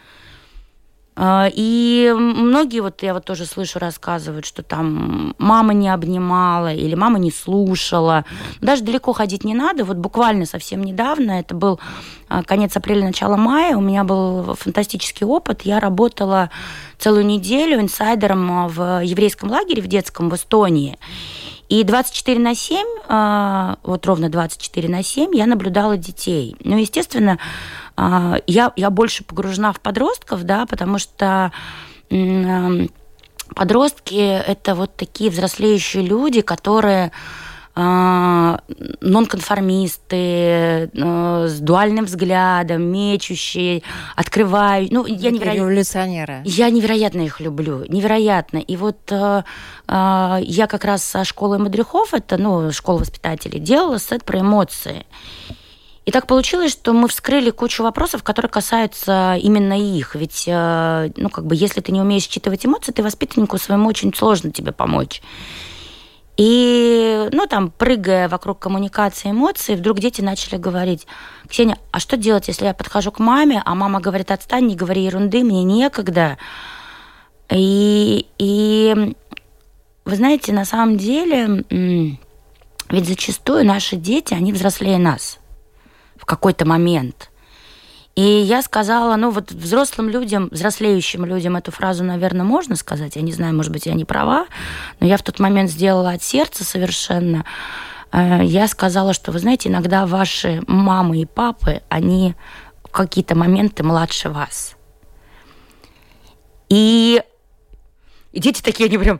и 1.17 2.13
многие, 2.17 2.81
вот 2.81 3.01
я 3.01 3.13
вот 3.13 3.23
тоже 3.23 3.45
слышу, 3.45 3.79
рассказывают, 3.79 4.45
что 4.45 4.63
там 4.63 5.33
мама 5.37 5.73
не 5.73 5.87
обнимала 5.87 6.73
или 6.73 6.95
мама 6.95 7.19
не 7.19 7.31
слушала. 7.31 8.25
Даже 8.59 8.83
далеко 8.83 9.13
ходить 9.13 9.45
не 9.45 9.53
надо. 9.53 9.85
Вот 9.85 9.97
буквально 9.97 10.45
совсем 10.45 10.83
недавно, 10.83 11.39
это 11.39 11.55
был 11.55 11.79
а, 12.27 12.43
конец 12.43 12.75
апреля, 12.75 13.05
начало 13.05 13.37
мая, 13.37 13.77
у 13.77 13.81
меня 13.81 14.03
был 14.03 14.55
фантастический 14.55 15.25
опыт. 15.25 15.61
Я 15.61 15.79
работала 15.79 16.49
целую 16.97 17.25
неделю 17.25 17.79
инсайдером 17.79 18.67
в 18.67 19.01
еврейском 19.03 19.49
лагере 19.49 19.81
в 19.81 19.87
детском 19.87 20.29
в 20.29 20.35
Эстонии. 20.35 20.97
И 21.67 21.83
24 21.83 22.39
на 22.39 22.53
7, 22.53 22.85
а, 23.07 23.77
вот 23.83 24.05
ровно 24.05 24.29
24 24.29 24.87
на 24.87 25.01
7 25.01 25.35
я 25.35 25.47
наблюдала 25.47 25.97
детей. 25.97 26.55
Ну, 26.63 26.77
естественно, 26.77 27.39
а, 27.39 27.84
я, 27.97 28.73
я 28.75 28.89
больше 28.89 29.23
погружена 29.23 29.71
в 29.71 29.79
подростков, 29.79 30.43
да, 30.43 30.65
потому 30.65 30.99
что 30.99 31.51
подростки 33.55 34.15
это 34.15 34.75
вот 34.75 34.95
такие 34.95 35.29
взрослеющие 35.29 36.03
люди, 36.03 36.41
которые 36.41 37.11
а, 37.77 38.61
нонконформисты, 39.01 40.89
а, 40.97 41.45
с 41.47 41.59
дуальным 41.59 42.05
взглядом, 42.05 42.83
мечущие, 42.83 43.83
открывают. 44.15 44.93
Ну, 44.93 45.05
я 45.05 45.29
невероятно... 45.29 45.59
Революционеры. 45.59 46.41
Я 46.45 46.69
невероятно 46.69 47.21
их 47.21 47.41
люблю, 47.41 47.83
невероятно. 47.89 48.59
И 48.59 48.77
вот 48.77 49.11
э, 49.11 49.43
э, 49.89 50.37
я 50.41 50.67
как 50.67 50.85
раз 50.85 51.03
со 51.03 51.25
школой 51.25 51.57
мудрехов, 51.57 52.13
это, 52.13 52.37
ну, 52.37 52.71
школа 52.71 52.99
воспитателей, 52.99 53.59
делала 53.59 53.99
сет 53.99 54.23
про 54.23 54.39
эмоции. 54.39 55.05
И 56.05 56.11
так 56.11 56.27
получилось, 56.27 56.71
что 56.71 56.93
мы 56.93 57.07
вскрыли 57.07 57.49
кучу 57.49 57.81
вопросов, 57.81 58.21
которые 58.21 58.51
касаются 58.51 59.37
именно 59.41 59.73
их. 59.73 60.13
Ведь, 60.13 60.43
э, 60.45 61.09
ну, 61.17 61.29
как 61.29 61.47
бы, 61.47 61.55
если 61.55 61.81
ты 61.81 61.91
не 61.91 61.99
умеешь 61.99 62.27
считывать 62.29 62.63
эмоции, 62.63 62.91
ты 62.91 63.01
воспитаннику 63.01 63.57
своему 63.57 63.89
очень 63.89 64.13
сложно 64.13 64.51
тебе 64.51 64.71
помочь. 64.71 65.23
И, 66.37 67.27
ну, 67.31 67.47
там, 67.47 67.71
прыгая 67.71 68.29
вокруг 68.29 68.59
коммуникации 68.59 69.31
эмоций, 69.31 69.75
вдруг 69.75 69.99
дети 69.99 70.21
начали 70.21 70.57
говорить, 70.57 71.07
Ксения, 71.49 71.77
а 71.91 71.99
что 71.99 72.17
делать, 72.17 72.49
если 72.49 72.65
я 72.65 72.75
подхожу 72.75 73.11
к 73.11 73.17
маме, 73.17 73.63
а 73.65 73.73
мама 73.73 73.99
говорит, 73.99 74.29
отстань, 74.29 74.67
не 74.67 74.75
говори 74.75 75.05
ерунды, 75.05 75.43
мне 75.43 75.63
некогда. 75.63 76.37
И, 77.49 78.27
и 78.37 79.15
вы 80.03 80.15
знаете, 80.15 80.53
на 80.53 80.65
самом 80.65 80.97
деле, 80.97 81.63
ведь 82.89 83.07
зачастую 83.07 83.65
наши 83.65 83.95
дети, 83.95 84.35
они 84.35 84.53
взрослее 84.53 84.99
нас 84.99 85.39
в 86.17 86.25
какой-то 86.25 86.65
момент– 86.65 87.29
и 88.15 88.21
я 88.21 88.61
сказала, 88.61 89.17
ну 89.17 89.29
вот 89.29 89.51
взрослым 89.51 90.09
людям, 90.09 90.47
взрослеющим 90.49 91.25
людям 91.25 91.57
эту 91.57 91.71
фразу, 91.71 92.03
наверное, 92.05 92.45
можно 92.45 92.77
сказать. 92.77 93.17
Я 93.17 93.21
не 93.21 93.33
знаю, 93.33 93.53
может 93.53 93.73
быть, 93.73 93.85
я 93.87 93.93
не 93.93 94.05
права, 94.05 94.47
но 95.01 95.07
я 95.07 95.17
в 95.17 95.21
тот 95.21 95.39
момент 95.39 95.69
сделала 95.69 96.11
от 96.11 96.23
сердца 96.23 96.63
совершенно. 96.63 97.43
Э, 98.13 98.39
я 98.41 98.69
сказала, 98.69 99.11
что, 99.11 99.33
вы 99.33 99.39
знаете, 99.39 99.67
иногда 99.67 100.05
ваши 100.05 100.63
мамы 100.65 101.19
и 101.19 101.25
папы, 101.25 101.81
они 101.89 102.35
в 102.85 102.91
какие-то 102.91 103.35
моменты 103.35 103.83
младше 103.83 104.29
вас. 104.29 104.77
И, 106.69 107.21
и 108.31 108.39
дети 108.39 108.61
такие, 108.61 108.87
они 108.87 108.97
прям, 108.97 109.19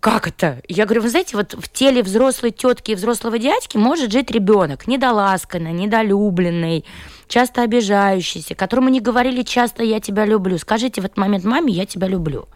как 0.00 0.28
это? 0.28 0.60
Я 0.68 0.84
говорю, 0.84 1.02
вы 1.02 1.10
знаете, 1.10 1.36
вот 1.36 1.54
в 1.54 1.68
теле 1.68 2.02
взрослой 2.02 2.50
тетки 2.50 2.90
и 2.90 2.94
взрослого 2.94 3.38
дядьки 3.38 3.76
может 3.76 4.12
жить 4.12 4.30
ребенок, 4.30 4.86
недоласканный, 4.86 5.72
недолюбленный, 5.72 6.84
часто 7.28 7.62
обижающийся, 7.62 8.54
которому 8.54 8.88
не 8.88 9.00
говорили 9.00 9.42
часто 9.42 9.82
«я 9.84 10.00
тебя 10.00 10.24
люблю». 10.24 10.58
Скажите 10.58 11.00
в 11.00 11.04
этот 11.04 11.16
момент 11.16 11.44
маме 11.44 11.72
«я 11.72 11.86
тебя 11.86 12.08
люблю», 12.08 12.48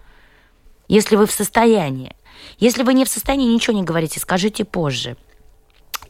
если 0.88 1.16
вы 1.16 1.26
в 1.26 1.32
состоянии. 1.32 2.16
Если 2.58 2.82
вы 2.82 2.94
не 2.94 3.04
в 3.04 3.08
состоянии, 3.08 3.52
ничего 3.52 3.76
не 3.76 3.82
говорите, 3.82 4.18
скажите 4.18 4.64
позже. 4.64 5.16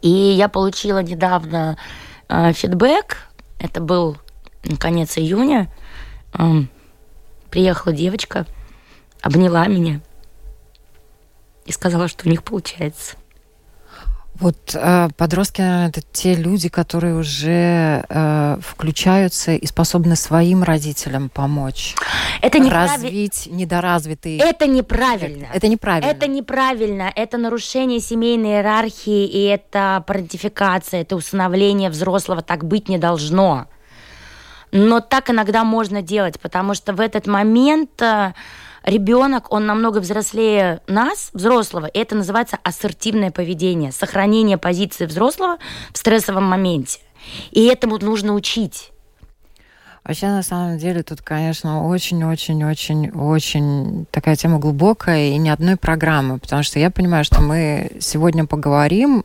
И 0.00 0.08
я 0.08 0.48
получила 0.48 1.02
недавно 1.02 1.76
э, 2.28 2.52
фидбэк, 2.52 3.16
это 3.58 3.80
был 3.80 4.16
конец 4.78 5.18
июня, 5.18 5.70
э, 6.32 6.42
приехала 7.50 7.92
девочка, 7.94 8.46
обняла 9.20 9.66
меня 9.66 10.00
и 11.70 11.72
сказала, 11.72 12.08
что 12.08 12.26
у 12.26 12.30
них 12.30 12.42
получается. 12.42 13.16
Вот 14.34 14.74
э, 14.74 15.08
подростки, 15.16 15.60
наверное, 15.60 15.88
это 15.90 16.00
те 16.00 16.34
люди, 16.34 16.68
которые 16.68 17.14
уже 17.14 18.04
э, 18.08 18.58
включаются 18.60 19.52
и 19.52 19.66
способны 19.66 20.16
своим 20.16 20.62
родителям 20.62 21.28
помочь. 21.28 21.94
Это 22.40 22.58
неправ... 22.58 22.90
развить 22.90 23.48
недоразвитые. 23.50 24.38
Это 24.38 24.66
неправильно. 24.66 25.44
Это, 25.44 25.58
это 25.58 25.68
неправильно. 25.68 26.10
Это 26.10 26.26
неправильно. 26.26 27.12
Это 27.14 27.38
нарушение 27.38 28.00
семейной 28.00 28.56
иерархии 28.56 29.26
и 29.26 29.44
это 29.44 30.02
парентификация, 30.06 31.02
это 31.02 31.16
усыновление 31.16 31.90
взрослого. 31.90 32.40
Так 32.42 32.64
быть 32.64 32.88
не 32.88 32.98
должно. 32.98 33.66
Но 34.72 35.00
так 35.00 35.30
иногда 35.30 35.64
можно 35.64 36.00
делать, 36.02 36.40
потому 36.40 36.74
что 36.74 36.94
в 36.94 37.00
этот 37.00 37.26
момент 37.26 38.00
э, 38.00 38.32
ребенок, 38.84 39.52
он 39.52 39.66
намного 39.66 39.98
взрослее 39.98 40.80
нас, 40.86 41.30
взрослого, 41.32 41.86
и 41.86 41.98
это 41.98 42.14
называется 42.14 42.58
ассертивное 42.62 43.30
поведение, 43.30 43.92
сохранение 43.92 44.58
позиции 44.58 45.06
взрослого 45.06 45.56
в 45.92 45.98
стрессовом 45.98 46.44
моменте. 46.44 47.00
И 47.50 47.66
этому 47.66 47.98
нужно 47.98 48.34
учить. 48.34 48.92
Вообще, 50.04 50.28
на 50.28 50.42
самом 50.42 50.78
деле, 50.78 51.02
тут, 51.02 51.20
конечно, 51.20 51.86
очень-очень-очень-очень 51.86 54.06
такая 54.10 54.34
тема 54.34 54.58
глубокая 54.58 55.28
и 55.28 55.36
ни 55.36 55.50
одной 55.50 55.76
программы, 55.76 56.38
потому 56.38 56.62
что 56.62 56.78
я 56.78 56.90
понимаю, 56.90 57.24
что 57.24 57.42
мы 57.42 57.90
сегодня 58.00 58.46
поговорим 58.46 59.24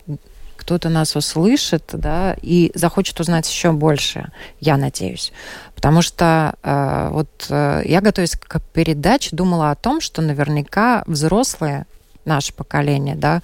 кто-то 0.66 0.90
нас 0.90 1.16
услышит, 1.16 1.84
да, 1.94 2.36
и 2.42 2.72
захочет 2.74 3.20
узнать 3.20 3.48
еще 3.48 3.72
больше, 3.72 4.32
я 4.60 4.78
надеюсь. 4.78 5.32
Потому 5.76 6.02
что 6.02 6.56
э, 6.64 7.10
вот 7.12 7.46
э, 7.52 7.84
я, 7.86 8.02
готовясь 8.02 8.32
к 8.32 8.60
передаче, 8.74 9.30
думала 9.36 9.70
о 9.70 9.76
том, 9.76 10.02
что 10.02 10.24
наверняка 10.24 11.04
взрослые, 11.06 11.86
наше 12.26 12.52
поколение, 12.52 13.16
да, 13.16 13.44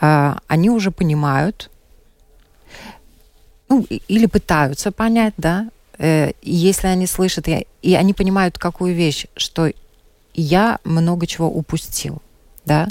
э, 0.00 0.34
они 0.48 0.68
уже 0.70 0.90
понимают, 0.90 1.70
ну, 3.68 3.86
или 3.88 4.26
пытаются 4.26 4.90
понять, 4.90 5.34
да, 5.36 5.68
э, 5.98 6.32
если 6.42 6.88
они 6.88 7.06
слышат, 7.06 7.46
и, 7.46 7.68
и 7.80 7.94
они 7.94 8.12
понимают 8.12 8.58
какую 8.58 8.92
вещь, 8.92 9.26
что 9.36 9.70
я 10.34 10.80
много 10.82 11.28
чего 11.28 11.46
упустил, 11.48 12.20
да, 12.64 12.88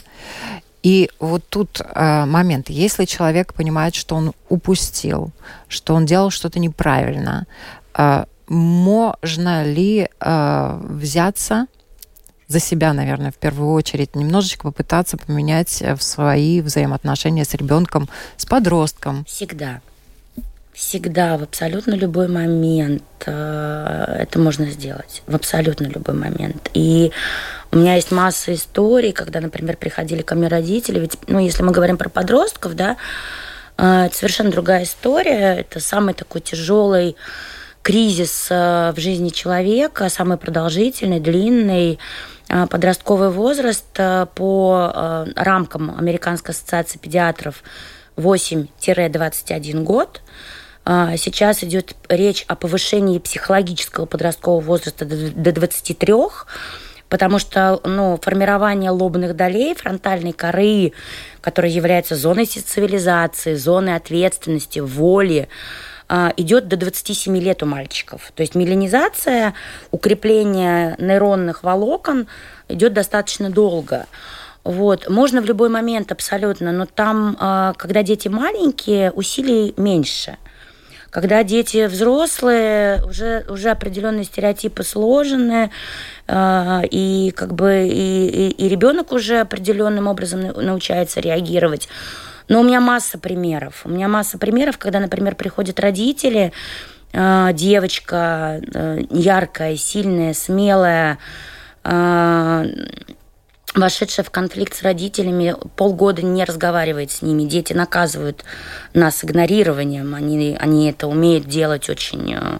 и 0.85 1.09
вот 1.19 1.43
тут 1.49 1.81
э, 1.81 2.25
момент, 2.25 2.69
если 2.69 3.05
человек 3.05 3.55
понимает, 3.55 3.95
что 3.95 4.15
он 4.15 4.33
упустил, 4.49 5.31
что 5.67 5.95
он 5.95 6.05
делал 6.05 6.29
что-то 6.29 6.59
неправильно, 6.59 7.47
э, 7.97 8.25
можно 8.47 9.65
ли 9.65 10.07
э, 10.19 10.79
взяться 10.83 11.65
за 12.47 12.59
себя, 12.59 12.93
наверное, 12.93 13.31
в 13.31 13.37
первую 13.37 13.71
очередь, 13.73 14.15
немножечко 14.15 14.65
попытаться 14.67 15.17
поменять 15.17 15.81
в 15.81 16.03
свои 16.03 16.61
взаимоотношения 16.61 17.45
с 17.45 17.55
ребенком, 17.55 18.07
с 18.37 18.45
подростком? 18.45 19.25
Всегда. 19.25 19.81
Всегда, 20.75 21.37
в 21.37 21.43
абсолютно 21.43 21.93
любой 21.93 22.27
момент 22.27 23.01
э, 23.25 24.15
это 24.19 24.39
можно 24.39 24.65
сделать. 24.65 25.23
В 25.25 25.33
абсолютно 25.33 25.85
любой 25.85 26.15
момент. 26.15 26.69
И 26.73 27.13
у 27.71 27.77
меня 27.77 27.95
есть 27.95 28.11
масса 28.11 28.53
историй, 28.53 29.13
когда, 29.13 29.39
например, 29.39 29.77
приходили 29.77 30.21
ко 30.21 30.35
мне 30.35 30.49
родители. 30.49 30.99
Ведь, 30.99 31.17
ну, 31.27 31.39
если 31.39 31.63
мы 31.63 31.71
говорим 31.71 31.97
про 31.97 32.09
подростков, 32.09 32.75
да, 32.75 32.97
э, 33.77 34.07
это 34.07 34.17
совершенно 34.17 34.51
другая 34.51 34.83
история. 34.83 35.55
Это 35.55 35.79
самый 35.79 36.13
такой 36.13 36.41
тяжелый 36.41 37.15
кризис 37.81 38.47
э, 38.49 38.91
в 38.93 38.99
жизни 38.99 39.29
человека, 39.29 40.09
самый 40.09 40.35
продолжительный, 40.35 41.21
длинный 41.21 41.99
подростковый 42.47 43.29
возраст 43.29 43.85
по 44.35 45.25
рамкам 45.35 45.97
Американской 45.97 46.53
ассоциации 46.53 46.99
педиатров 46.99 47.63
8-21 48.17 49.83
год– 49.83 50.21
сейчас 50.85 51.63
идет 51.63 51.95
речь 52.09 52.45
о 52.47 52.55
повышении 52.55 53.17
психологического 53.19 54.05
подросткового 54.05 54.61
возраста 54.61 55.05
до 55.05 55.51
23 55.51 56.13
потому 57.09 57.39
что 57.39 57.79
ну, 57.83 58.19
формирование 58.21 58.91
лобных 58.91 59.35
долей, 59.35 59.73
фронтальной 59.75 60.33
коры, 60.33 60.91
которая 61.41 61.71
является 61.71 62.15
зоной 62.15 62.45
цивилизации, 62.45 63.55
зоной 63.55 63.95
ответственности, 63.95 64.79
воли, 64.79 65.47
а, 66.07 66.33
идет 66.37 66.67
до 66.67 66.77
27 66.77 67.37
лет 67.37 67.63
у 67.63 67.65
мальчиков. 67.65 68.31
То 68.35 68.41
есть 68.41 68.55
миленизация, 68.55 69.53
укрепление 69.91 70.95
нейронных 70.99 71.63
волокон 71.63 72.27
идет 72.67 72.93
достаточно 72.93 73.49
долго. 73.49 74.05
Вот. 74.63 75.09
Можно 75.09 75.41
в 75.41 75.45
любой 75.45 75.69
момент 75.69 76.11
абсолютно, 76.11 76.71
но 76.71 76.85
там, 76.85 77.37
а, 77.39 77.73
когда 77.73 78.03
дети 78.03 78.27
маленькие, 78.27 79.11
усилий 79.11 79.73
меньше. 79.77 80.37
Когда 81.15 81.43
дети 81.43 81.85
взрослые, 81.85 83.01
уже, 83.05 83.45
уже 83.47 83.69
определенные 83.69 84.25
стереотипы 84.25 84.83
сложены, 84.83 85.71
а, 86.27 86.81
и 86.91 87.31
как 87.33 87.53
бы 87.53 87.87
и, 87.87 88.49
и, 88.49 88.49
и 88.49 88.67
ребенок 88.67 89.13
уже 89.13 89.39
определенным 89.39 90.07
образом 90.07 90.41
научается 90.41 91.21
реагировать. 91.21 91.87
Но 92.49 92.59
у 92.59 92.63
меня 92.65 92.81
масса 92.81 93.17
примеров. 93.17 93.83
У 93.85 93.89
меня 93.89 94.09
масса 94.09 94.37
примеров, 94.37 94.77
когда, 94.77 94.99
например, 94.99 95.35
приходят 95.35 95.79
родители, 95.79 96.51
а, 97.13 97.53
девочка 97.53 98.59
э, 98.73 99.03
яркая, 99.09 99.77
сильная, 99.77 100.33
смелая, 100.33 101.17
вошедшая 103.75 104.25
в 104.25 104.31
конфликт 104.31 104.75
с 104.75 104.81
родителями, 104.81 105.55
полгода 105.75 106.21
не 106.21 106.43
разговаривает 106.43 107.11
с 107.11 107.21
ними. 107.21 107.43
Дети 107.43 107.73
наказывают 107.73 108.43
нас 108.93 109.23
игнорированием. 109.23 110.15
Они, 110.15 110.55
они 110.59 110.89
это 110.89 111.07
умеют 111.07 111.45
делать 111.45 111.89
очень 111.89 112.33
э, 112.33 112.59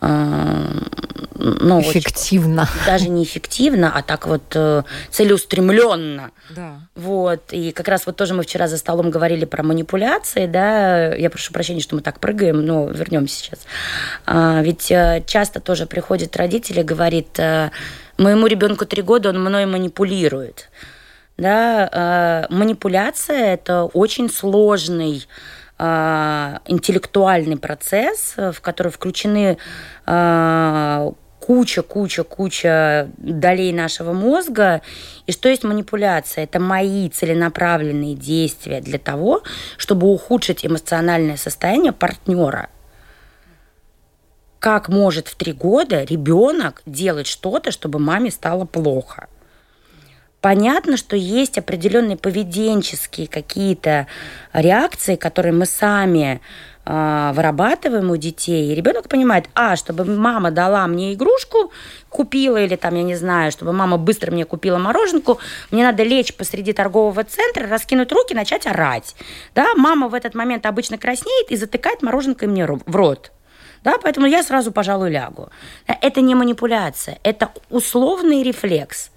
э, 0.00 0.80
ну, 1.36 1.80
эффективно. 1.80 2.62
Очень, 2.62 2.86
даже 2.86 3.08
не 3.08 3.24
эффективно, 3.24 3.92
а 3.94 4.02
так 4.02 4.26
вот 4.26 4.42
э, 4.54 4.84
целеустремленно. 5.10 6.30
Да. 6.50 6.80
Вот. 6.94 7.42
И 7.50 7.72
как 7.72 7.88
раз 7.88 8.06
вот 8.06 8.16
тоже 8.16 8.34
мы 8.34 8.44
вчера 8.44 8.68
за 8.68 8.78
столом 8.78 9.10
говорили 9.10 9.44
про 9.44 9.62
манипуляции, 9.62 10.46
да. 10.46 11.14
Я 11.14 11.30
прошу 11.30 11.52
прощения, 11.52 11.80
что 11.80 11.96
мы 11.96 12.02
так 12.02 12.20
прыгаем, 12.20 12.64
но 12.64 12.86
вернемся 12.86 13.36
сейчас. 13.36 13.60
А, 14.26 14.62
ведь 14.62 14.86
часто 15.26 15.60
тоже 15.60 15.86
приходят 15.86 16.36
родители, 16.36 16.82
говорит, 16.82 17.38
моему 18.18 18.46
ребенку 18.46 18.86
три 18.86 19.02
года, 19.02 19.30
он 19.30 19.42
мной 19.42 19.66
манипулирует. 19.66 20.70
Да, 21.36 22.46
манипуляция 22.50 23.54
это 23.54 23.84
очень 23.84 24.30
сложный 24.30 25.26
интеллектуальный 25.76 27.56
процесс, 27.56 28.34
в 28.36 28.60
который 28.60 28.92
включены 28.92 29.58
куча, 31.40 31.82
куча, 31.82 32.22
куча 32.22 33.08
долей 33.18 33.72
нашего 33.72 34.12
мозга. 34.12 34.80
И 35.26 35.32
что 35.32 35.48
есть 35.48 35.64
манипуляция? 35.64 36.44
Это 36.44 36.60
мои 36.60 37.08
целенаправленные 37.08 38.14
действия 38.14 38.80
для 38.80 38.98
того, 38.98 39.42
чтобы 39.76 40.06
ухудшить 40.06 40.64
эмоциональное 40.64 41.36
состояние 41.36 41.92
партнера. 41.92 42.68
Как 44.64 44.88
может 44.88 45.28
в 45.28 45.34
три 45.36 45.52
года 45.52 46.04
ребенок 46.04 46.80
делать 46.86 47.26
что-то, 47.26 47.70
чтобы 47.70 47.98
маме 47.98 48.30
стало 48.30 48.64
плохо? 48.64 49.28
Понятно, 50.40 50.96
что 50.96 51.16
есть 51.16 51.58
определенные 51.58 52.16
поведенческие 52.16 53.26
какие-то 53.26 54.06
реакции, 54.54 55.16
которые 55.16 55.52
мы 55.52 55.66
сами 55.66 56.40
а, 56.86 57.34
вырабатываем 57.34 58.10
у 58.10 58.16
детей, 58.16 58.72
и 58.72 58.74
ребенок 58.74 59.10
понимает, 59.10 59.50
а, 59.54 59.76
чтобы 59.76 60.06
мама 60.06 60.50
дала 60.50 60.86
мне 60.86 61.12
игрушку, 61.12 61.70
купила, 62.08 62.56
или 62.56 62.76
там, 62.76 62.94
я 62.94 63.02
не 63.02 63.16
знаю, 63.16 63.52
чтобы 63.52 63.74
мама 63.74 63.98
быстро 63.98 64.30
мне 64.30 64.46
купила 64.46 64.78
мороженку, 64.78 65.40
мне 65.72 65.82
надо 65.82 66.04
лечь 66.04 66.34
посреди 66.34 66.72
торгового 66.72 67.22
центра, 67.24 67.66
раскинуть 67.66 68.12
руки, 68.12 68.34
начать 68.34 68.66
орать. 68.66 69.14
Да, 69.54 69.74
мама 69.76 70.08
в 70.08 70.14
этот 70.14 70.34
момент 70.34 70.64
обычно 70.64 70.96
краснеет 70.96 71.50
и 71.50 71.56
затыкает 71.56 72.00
мороженкой 72.00 72.48
мне 72.48 72.64
в 72.64 72.96
рот. 72.96 73.30
Да, 73.84 73.98
поэтому 74.02 74.26
я 74.26 74.42
сразу, 74.42 74.72
пожалуй, 74.72 75.10
лягу. 75.10 75.50
Это 75.86 76.22
не 76.22 76.34
манипуляция, 76.34 77.18
это 77.22 77.50
условный 77.70 78.42
рефлекс 78.42 79.10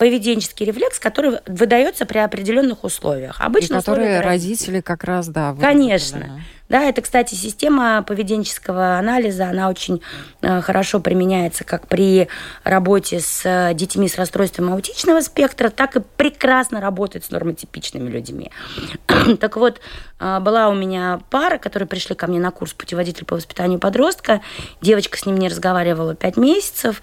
поведенческий 0.00 0.64
рефлекс, 0.64 0.98
который 0.98 1.40
выдается 1.46 2.06
при 2.06 2.16
определенных 2.16 2.84
условиях. 2.84 3.38
Обычно 3.38 3.74
и 3.74 3.76
которые 3.76 4.20
родители 4.20 4.80
как 4.80 5.04
раз, 5.04 5.28
да. 5.28 5.54
Конечно. 5.60 6.40
Да, 6.70 6.84
это, 6.84 7.02
кстати, 7.02 7.34
система 7.34 8.02
поведенческого 8.02 8.96
анализа, 8.96 9.48
она 9.50 9.68
очень 9.68 10.00
э, 10.40 10.62
хорошо 10.62 11.00
применяется 11.00 11.64
как 11.64 11.86
при 11.86 12.28
работе 12.62 13.20
с 13.20 13.42
э, 13.44 13.74
детьми 13.74 14.08
с 14.08 14.16
расстройством 14.16 14.72
аутичного 14.72 15.20
спектра, 15.20 15.68
так 15.68 15.96
и 15.96 16.00
прекрасно 16.16 16.80
работает 16.80 17.26
с 17.26 17.30
нормотипичными 17.30 18.08
людьми. 18.08 18.52
так 19.40 19.56
вот, 19.56 19.80
э, 20.18 20.40
была 20.40 20.68
у 20.68 20.74
меня 20.74 21.20
пара, 21.28 21.58
которые 21.58 21.88
пришли 21.88 22.14
ко 22.14 22.26
мне 22.26 22.38
на 22.38 22.52
курс 22.52 22.72
«Путеводитель 22.72 23.26
по 23.26 23.34
воспитанию 23.34 23.80
подростка». 23.80 24.40
Девочка 24.80 25.18
с 25.18 25.26
ним 25.26 25.36
не 25.36 25.48
разговаривала 25.48 26.14
пять 26.14 26.38
месяцев. 26.38 27.02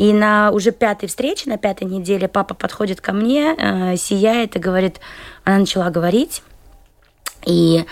И 0.00 0.14
на 0.14 0.50
уже 0.50 0.70
пятой 0.70 1.10
встрече, 1.10 1.50
на 1.50 1.58
пятой 1.58 1.84
неделе 1.84 2.26
папа 2.26 2.54
подходит 2.54 3.02
ко 3.02 3.12
мне, 3.12 3.54
э, 3.54 3.96
сияет 3.98 4.56
и 4.56 4.58
говорит, 4.58 4.98
она 5.44 5.58
начала 5.58 5.90
говорить, 5.90 6.42
и 7.44 7.84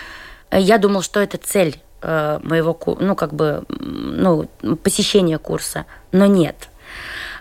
я 0.51 0.79
думал, 0.79 1.03
что 1.03 1.19
это 1.19 1.37
цель 1.37 1.79
э, 2.01 2.39
моего, 2.41 2.75
ну, 2.99 3.15
как 3.15 3.35
бы, 3.35 3.63
ну, 3.69 4.49
посещения 4.83 5.37
курса, 5.37 5.85
но 6.11 6.25
нет. 6.25 6.69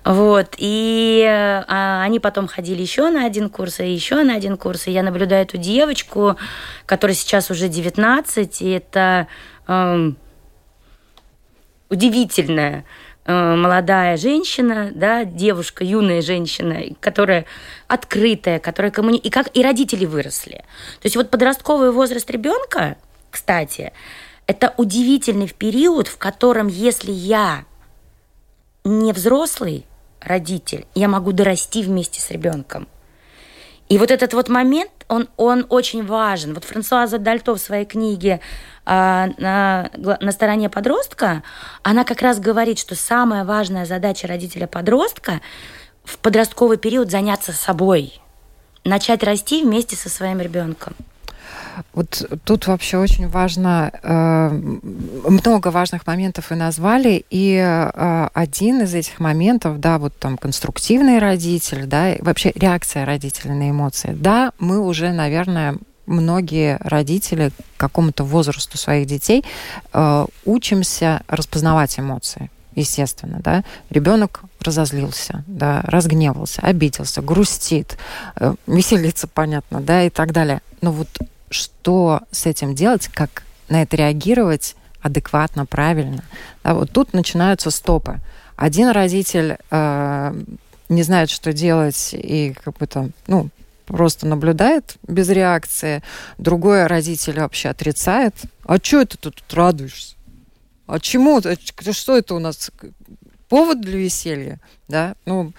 Вот, 0.05 0.55
и 0.59 1.25
э, 1.27 1.65
они 2.03 2.21
потом 2.21 2.47
ходили 2.47 2.83
еще 2.83 3.09
на 3.09 3.25
один 3.25 3.49
курс, 3.49 3.81
и 3.81 3.91
еще 3.91 4.23
на 4.23 4.35
один 4.35 4.59
курс, 4.59 4.87
и 4.87 4.91
я 4.91 5.03
наблюдаю 5.03 5.45
эту 5.45 5.57
девочку, 5.57 6.37
которая 6.85 7.15
сейчас 7.15 7.51
уже 7.51 7.69
19, 7.69 8.61
и 8.61 8.69
это 8.69 9.29
э, 9.67 10.13
удивительная 11.89 12.81
э, 12.81 13.08
молодая 13.29 14.17
женщина, 14.17 14.91
да, 14.95 15.25
девушка, 15.25 15.85
юная 15.85 16.23
женщина, 16.23 16.95
которая 17.01 17.45
открытая, 17.87 18.59
которая 18.59 18.91
коммуни... 18.91 19.19
и 19.19 19.29
как 19.29 19.55
и 19.55 19.63
родители 19.63 20.07
выросли. 20.07 20.65
То 21.01 21.05
есть 21.05 21.17
вот 21.17 21.31
подростковый 21.31 21.93
возраст 21.93 22.29
ребенка, 22.31 22.97
кстати, 23.31 23.93
это 24.47 24.73
удивительный 24.79 25.49
период, 25.49 26.09
в 26.09 26.17
котором, 26.17 26.69
если 26.69 27.13
я 27.13 27.67
не 28.85 29.13
взрослый 29.13 29.85
родитель, 30.21 30.87
я 30.95 31.09
могу 31.09 31.33
дорасти 31.33 31.83
вместе 31.83 32.21
с 32.21 32.31
ребенком. 32.31 32.89
И 33.89 33.97
вот 33.97 34.11
этот 34.11 34.35
вот 34.35 34.49
момент, 34.49 34.91
он, 35.09 35.29
он 35.37 35.67
очень 35.69 36.05
важен. 36.05 36.55
Вот 36.55 36.65
Франсуаза 36.65 37.19
Дальто 37.19 37.55
в 37.55 37.59
своей 37.59 37.87
книге 37.87 38.41
а, 38.85 39.29
на, 39.39 39.91
на 39.97 40.33
стороне 40.33 40.69
подростка, 40.69 41.43
она 41.83 42.05
как 42.05 42.21
раз 42.21 42.39
говорит, 42.39 42.79
что 42.79 42.95
самая 42.95 43.45
важная 43.45 43.87
задача 43.87 44.27
родителя-подростка 44.27 45.41
в 46.05 46.19
подростковый 46.19 46.77
период 46.77 47.11
заняться 47.11 47.53
собой, 47.53 48.21
начать 48.85 49.23
расти 49.23 49.63
вместе 49.63 49.97
со 49.97 50.09
своим 50.09 50.41
ребенком. 50.41 50.95
Вот 51.93 52.41
тут 52.45 52.67
вообще 52.67 52.99
очень 52.99 53.29
важно, 53.29 53.91
э, 54.03 54.49
много 55.29 55.69
важных 55.69 56.07
моментов 56.07 56.51
вы 56.51 56.57
назвали, 56.57 57.25
и 57.31 57.57
э, 57.57 58.29
один 58.33 58.83
из 58.83 58.95
этих 58.95 59.21
моментов, 59.21 59.81
да, 59.81 59.99
вот 59.99 60.17
там 60.19 60.37
конструктивный 60.37 61.19
родитель, 61.19 61.87
да, 61.87 62.15
вообще 62.21 62.53
реакция 62.55 63.05
родителей 63.05 63.55
на 63.55 63.71
эмоции. 63.71 64.15
Да, 64.19 64.53
мы 64.59 64.81
уже, 64.81 65.13
наверное, 65.13 65.77
многие 66.07 66.79
родители 66.81 67.51
к 67.51 67.81
какому-то 67.81 68.25
возрасту 68.25 68.79
своих 68.79 69.07
детей 69.07 69.45
э, 69.93 70.27
учимся 70.45 71.23
распознавать 71.29 71.99
эмоции 71.99 72.51
естественно, 72.79 73.41
да, 73.43 73.65
ребенок 73.91 74.43
разозлился, 74.61 75.45
да, 75.47 75.83
разгневался, 75.85 76.63
обиделся, 76.63 77.23
грустит, 77.23 77.99
э, 78.37 78.55
веселится, 78.67 79.27
понятно, 79.27 79.81
да, 79.81 80.05
и 80.05 80.11
так 80.11 80.33
далее. 80.33 80.61
Но 80.81 80.93
вот 80.93 81.09
что 81.51 82.21
с 82.31 82.47
этим 82.47 82.75
делать, 82.75 83.09
как 83.09 83.45
на 83.69 83.83
это 83.83 83.97
реагировать 83.97 84.77
адекватно, 85.01 85.67
правильно. 85.67 86.25
Да, 86.65 86.75
вот 86.75 86.91
тут 86.91 87.13
начинаются 87.13 87.71
стопы. 87.71 88.21
Один 88.57 88.89
родитель 88.89 89.57
э, 89.71 90.43
не 90.89 91.03
знает, 91.03 91.31
что 91.31 91.53
делать, 91.53 92.11
и 92.13 92.55
как 92.65 92.79
бы 92.79 92.87
там, 92.87 93.13
ну, 93.27 93.51
просто 93.87 94.27
наблюдает 94.27 94.97
без 95.07 95.29
реакции. 95.29 96.03
Другой 96.37 96.87
родитель 96.87 97.41
вообще 97.41 97.71
отрицает. 97.71 98.35
А 98.65 98.77
что 98.79 99.01
это 99.01 99.17
ты 99.17 99.31
тут 99.31 99.55
радуешься? 99.55 100.15
А 100.87 101.01
чему? 101.01 101.41
Что 101.41 102.17
это 102.17 102.35
у 102.35 102.39
нас? 102.39 102.71
Повод 103.49 103.81
для 103.81 103.99
веселья? 103.99 104.61
Да? 104.89 105.15
Ну, 105.25 105.53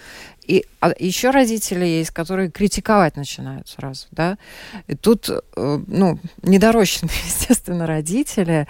и 0.49 0.65
а 0.79 0.93
еще 0.97 1.29
родители 1.29 1.85
есть, 1.85 2.09
которые 2.09 2.49
критиковать 2.49 3.15
начинают 3.15 3.67
сразу, 3.69 4.07
да. 4.09 4.37
И 4.87 4.95
тут, 4.95 5.29
э, 5.29 5.79
ну, 5.87 6.19
недорощенные, 6.41 7.13
естественно, 7.25 7.85
родители 7.85 8.67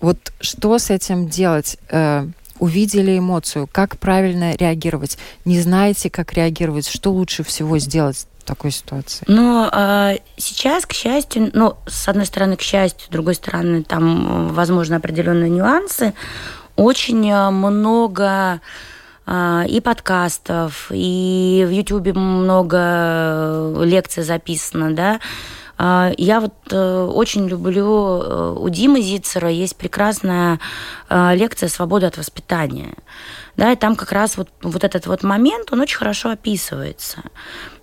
Вот 0.00 0.32
что 0.40 0.78
с 0.78 0.90
этим 0.90 1.28
делать? 1.28 1.76
Э, 1.88 2.26
увидели 2.58 3.16
эмоцию, 3.16 3.68
как 3.70 3.96
правильно 3.98 4.56
реагировать? 4.56 5.18
Не 5.44 5.60
знаете, 5.60 6.10
как 6.10 6.32
реагировать? 6.32 6.88
Что 6.88 7.12
лучше 7.12 7.44
всего 7.44 7.78
сделать? 7.78 8.26
в 8.40 8.44
такой 8.44 8.72
ситуации? 8.72 9.24
Но 9.28 9.70
э, 9.70 10.16
сейчас, 10.36 10.86
к 10.86 10.94
счастью, 10.94 11.50
ну, 11.52 11.76
с 11.86 12.08
одной 12.08 12.26
стороны, 12.26 12.56
к 12.56 12.62
счастью, 12.62 13.06
с 13.06 13.10
другой 13.10 13.34
стороны, 13.34 13.84
там, 13.84 14.48
возможно, 14.48 14.96
определенные 14.96 15.50
нюансы. 15.50 16.14
Очень 16.74 17.32
много 17.32 18.60
и 19.30 19.80
подкастов, 19.80 20.90
и 20.90 21.64
в 21.68 21.70
Ютубе 21.70 22.12
много 22.12 23.72
лекций 23.84 24.24
записано, 24.24 24.92
да, 24.92 25.20
а, 25.82 26.12
я 26.18 26.40
вот 26.40 26.52
э, 26.70 27.04
очень 27.04 27.48
люблю, 27.48 28.20
э, 28.22 28.54
у 28.58 28.68
Димы 28.68 29.00
Зицера 29.00 29.48
есть 29.48 29.76
прекрасная 29.76 30.60
э, 31.08 31.34
лекция 31.34 31.70
«Свобода 31.70 32.08
от 32.08 32.18
воспитания». 32.18 32.92
Да, 33.56 33.72
и 33.72 33.76
там 33.76 33.96
как 33.96 34.12
раз 34.12 34.36
вот, 34.36 34.50
вот 34.60 34.84
этот 34.84 35.06
вот 35.06 35.22
момент, 35.22 35.72
он 35.72 35.80
очень 35.80 35.96
хорошо 35.96 36.32
описывается. 36.32 37.22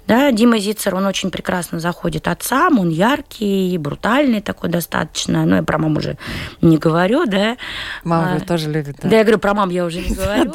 Да, 0.08 0.32
Дима 0.32 0.58
Зицер, 0.58 0.96
он 0.96 1.06
очень 1.06 1.32
прекрасно 1.32 1.80
заходит 1.80 2.28
отцам, 2.28 2.80
он 2.80 2.90
яркий, 2.90 3.78
брутальный 3.78 4.42
такой 4.42 4.70
достаточно. 4.70 5.46
Ну, 5.46 5.58
я 5.58 5.64
про 5.64 5.78
маму 5.78 6.00
уже 6.00 6.18
не 6.62 6.78
говорю, 6.78 7.26
да. 7.26 7.58
Мама 8.04 8.38
а, 8.38 8.40
тоже 8.40 8.72
любит, 8.72 8.98
да. 9.02 9.10
Да, 9.10 9.18
я 9.18 9.24
говорю, 9.24 9.40
про 9.40 9.54
маму 9.54 9.72
я 9.72 9.86
уже 9.86 10.00
не 10.00 10.16
говорю. 10.16 10.54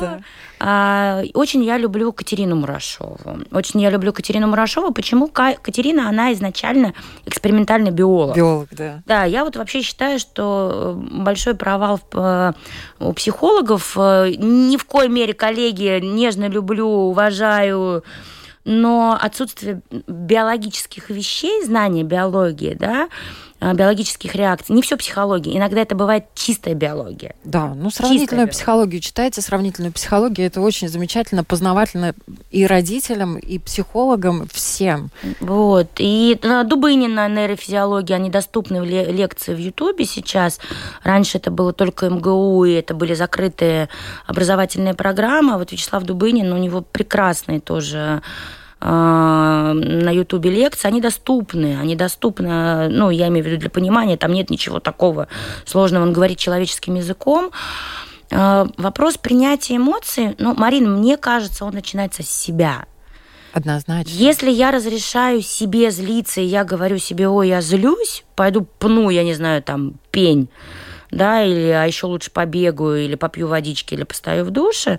А, 0.65 1.23
очень 1.35 1.65
я 1.65 1.77
люблю 1.77 2.13
Катерину 2.13 2.57
Мурашову. 2.57 3.19
Очень 3.51 3.81
я 3.83 3.91
люблю 3.91 4.13
Катерину 4.13 4.47
Мурашову. 4.47 4.93
Почему 4.93 5.29
Катерина, 5.29 6.09
она 6.09 6.33
изначально 6.33 6.95
экспериментальный 7.27 7.91
биолог. 7.91 8.37
Биолог, 8.37 8.69
да. 8.71 9.03
Да, 9.05 9.25
я 9.25 9.45
вот 9.45 9.57
вообще 9.57 9.83
считаю, 9.83 10.19
что 10.19 10.99
большой 11.11 11.57
провал 11.57 12.01
э, 12.13 12.53
у 13.01 13.13
психологов. 13.13 13.95
Э, 13.97 14.33
ни 14.39 14.77
в 14.77 14.85
коей 14.85 15.09
мере, 15.09 15.35
коллеги, 15.35 15.99
нежно 16.01 16.47
люблю, 16.47 16.87
уважаю 16.87 18.05
но 18.65 19.19
отсутствие 19.21 19.83
биологических 20.07 21.11
вещей, 21.11 21.65
знания 21.65 22.05
биологии, 22.05 22.75
да, 22.75 23.09
биологических 23.75 24.35
реакций. 24.35 24.75
Не 24.75 24.83
все 24.83 24.97
психология. 24.97 25.57
Иногда 25.57 25.81
это 25.81 25.95
бывает 25.95 26.27
чистая 26.35 26.75
биология. 26.75 27.35
Да, 27.45 27.75
ну 27.75 27.91
сравнительную 27.91 28.49
психологию 28.49 29.01
читайте, 29.01 29.41
сравнительную 29.41 29.93
психологию. 29.93 30.47
Это 30.47 30.61
очень 30.61 30.89
замечательно, 30.89 31.45
познавательно 31.45 32.15
и 32.51 32.67
родителям, 32.67 33.39
и 33.39 33.59
психологам, 33.59 34.49
всем. 34.53 35.11
Вот. 35.41 35.89
И 35.99 36.39
Дубынина 36.43 37.29
нейрофизиология, 37.29 38.17
они 38.17 38.31
доступны 38.31 38.83
в 38.83 38.85
лекции 38.85 39.55
в 39.55 39.59
Ютубе 39.59 40.05
сейчас. 40.05 40.59
Раньше 41.03 41.39
это 41.39 41.51
было 41.51 41.73
только 41.73 42.11
МГУ, 42.11 42.65
и 42.65 42.73
это 42.73 42.95
были 42.95 43.15
закрытые 43.15 43.89
образовательные 44.27 44.95
программы. 44.95 45.55
А 45.55 45.59
вот 45.59 45.73
Вячеслав 45.73 46.03
Дубынин, 46.03 46.53
у 46.53 46.59
него 46.59 46.81
прекрасные 46.81 47.61
тоже 47.61 47.99
а, 47.99 48.23
на 48.85 50.11
Ютубе 50.11 50.51
лекции, 50.51 50.89
они 50.89 51.01
доступны. 51.01 51.79
Они 51.81 51.95
доступны, 51.95 52.89
ну, 52.89 53.11
я 53.11 53.29
имею 53.29 53.45
в 53.45 53.49
виду 53.49 53.61
для 53.61 53.71
понимания, 53.71 54.17
там 54.17 54.33
нет 54.33 54.51
ничего 54.51 54.81
такого 54.81 55.29
сложного. 55.65 56.03
Он 56.03 56.13
говорит 56.13 56.39
человеческим 56.39 56.97
языком. 56.97 57.53
А, 58.33 58.67
вопрос 58.77 59.19
принятия 59.19 59.77
эмоций, 59.77 60.35
ну, 60.39 60.55
Марина, 60.55 60.89
мне 60.89 61.17
кажется, 61.17 61.65
он 61.65 61.75
начинается 61.75 62.23
с 62.23 62.31
себя. 62.31 62.87
Однозначно. 63.53 64.11
Если 64.11 64.51
я 64.51 64.71
разрешаю 64.71 65.43
себе 65.43 65.91
злиться, 65.91 66.41
и 66.41 66.45
я 66.45 66.65
говорю 66.65 66.97
себе, 66.99 67.29
ой, 67.29 67.49
я 67.49 67.61
злюсь, 67.61 68.25
пойду 68.35 68.67
пну, 68.79 69.11
я 69.11 69.25
не 69.25 69.35
знаю, 69.35 69.63
там, 69.63 69.95
пень, 70.11 70.49
да, 71.13 71.45
или 71.45 71.69
а 71.69 71.85
еще 71.85 72.07
лучше 72.07 72.31
побегаю, 72.31 73.05
или 73.05 73.15
попью 73.15 73.47
водички, 73.47 73.95
или 73.95 74.03
постою 74.03 74.45
в 74.45 74.51
душе, 74.51 74.99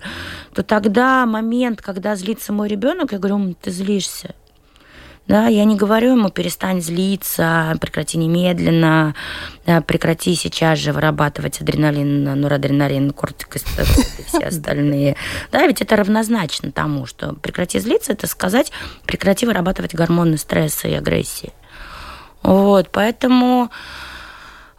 то 0.54 0.62
тогда 0.62 1.26
момент, 1.26 1.82
когда 1.82 2.16
злится 2.16 2.52
мой 2.52 2.68
ребенок, 2.68 3.12
я 3.12 3.18
говорю, 3.18 3.54
ты 3.60 3.70
злишься. 3.70 4.34
Да, 5.26 5.46
я 5.46 5.64
не 5.64 5.74
говорю 5.74 6.12
ему 6.12 6.28
перестань 6.28 6.82
злиться, 6.82 7.74
прекрати 7.80 8.18
немедленно, 8.18 9.14
да, 9.64 9.80
прекрати 9.80 10.34
сейчас 10.34 10.78
же 10.78 10.92
вырабатывать 10.92 11.62
адреналин, 11.62 12.24
норадреналин, 12.24 13.10
кортикостероид 13.10 14.06
и 14.18 14.22
все 14.24 14.46
остальные. 14.48 15.16
Да, 15.50 15.66
ведь 15.66 15.80
это 15.80 15.96
равнозначно 15.96 16.72
тому, 16.72 17.06
что 17.06 17.32
прекрати 17.32 17.80
злиться, 17.80 18.12
это 18.12 18.26
сказать 18.26 18.70
прекрати 19.06 19.46
вырабатывать 19.46 19.94
гормоны 19.94 20.36
стресса 20.36 20.88
и 20.88 20.94
агрессии. 20.94 21.54
Вот, 22.42 22.90
поэтому 22.92 23.70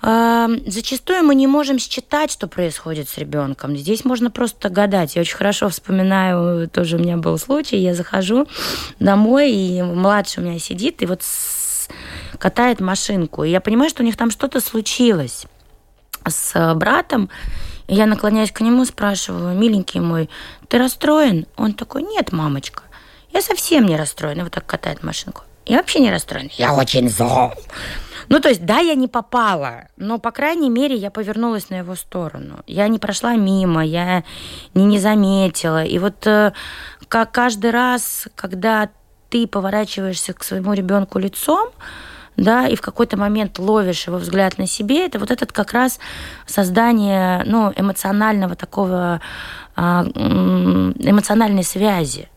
Зачастую 0.05 1.23
мы 1.23 1.33
не 1.33 1.47
можем 1.47 1.79
считать, 1.79 2.31
что 2.31 2.45
происходит 2.47 3.09
с 3.09 3.17
ребенком. 3.17 3.75
Здесь 3.75 4.05
можно 4.05 4.29
просто 4.29 4.69
гадать. 4.69 5.15
Я 5.15 5.21
очень 5.21 5.35
хорошо 5.35 5.67
вспоминаю, 5.69 6.69
тоже 6.69 6.97
у 6.97 6.99
меня 6.99 7.17
был 7.17 7.39
случай, 7.39 7.77
я 7.77 7.95
захожу 7.95 8.47
домой, 8.99 9.51
и 9.51 9.81
младший 9.81 10.43
у 10.43 10.45
меня 10.45 10.59
сидит, 10.59 11.01
и 11.01 11.07
вот 11.07 11.23
катает 12.37 12.81
машинку. 12.81 13.43
И 13.43 13.49
я 13.49 13.59
понимаю, 13.61 13.89
что 13.89 14.03
у 14.03 14.05
них 14.05 14.15
там 14.15 14.29
что-то 14.29 14.61
случилось 14.61 15.47
с 16.23 16.75
братом. 16.75 17.31
И 17.87 17.95
я 17.95 18.05
наклоняюсь 18.05 18.51
к 18.51 18.61
нему, 18.61 18.85
спрашиваю, 18.85 19.57
миленький 19.57 20.01
мой, 20.01 20.29
ты 20.67 20.77
расстроен? 20.77 21.47
Он 21.57 21.73
такой, 21.73 22.03
нет, 22.03 22.31
мамочка, 22.31 22.83
я 23.31 23.41
совсем 23.41 23.87
не 23.87 23.97
расстроен. 23.97 24.39
И 24.39 24.43
вот 24.43 24.51
так 24.51 24.67
катает 24.67 25.01
машинку. 25.01 25.41
Я 25.65 25.77
вообще 25.77 25.99
не 25.99 26.11
расстроен. 26.11 26.51
Я 26.57 26.75
очень 26.75 27.09
зол. 27.09 27.53
Ну, 28.29 28.39
то 28.39 28.49
есть, 28.49 28.65
да, 28.65 28.79
я 28.79 28.95
не 28.95 29.07
попала, 29.07 29.88
но, 29.97 30.19
по 30.19 30.31
крайней 30.31 30.69
мере, 30.69 30.95
я 30.95 31.11
повернулась 31.11 31.69
на 31.69 31.75
его 31.75 31.95
сторону. 31.95 32.59
Я 32.67 32.88
не 32.88 32.99
прошла 32.99 33.35
мимо, 33.35 33.83
я 33.85 34.23
не, 34.73 34.85
не 34.85 34.99
заметила. 34.99 35.83
И 35.83 35.99
вот 35.99 36.25
э, 36.27 36.53
как 37.07 37.31
каждый 37.31 37.71
раз, 37.71 38.27
когда 38.35 38.89
ты 39.29 39.47
поворачиваешься 39.47 40.33
к 40.33 40.43
своему 40.43 40.73
ребенку 40.73 41.19
лицом, 41.19 41.69
да, 42.38 42.67
и 42.67 42.75
в 42.75 42.81
какой-то 42.81 43.17
момент 43.17 43.59
ловишь 43.59 44.07
его 44.07 44.17
взгляд 44.17 44.57
на 44.57 44.67
себе, 44.67 45.05
это 45.05 45.19
вот 45.19 45.31
этот 45.31 45.51
как 45.51 45.71
раз 45.71 45.99
создание, 46.45 47.43
ну, 47.45 47.71
эмоционального 47.75 48.55
такого, 48.55 49.21
а, 49.75 50.03
эмоциональной 50.03 51.63
связи. 51.63 52.29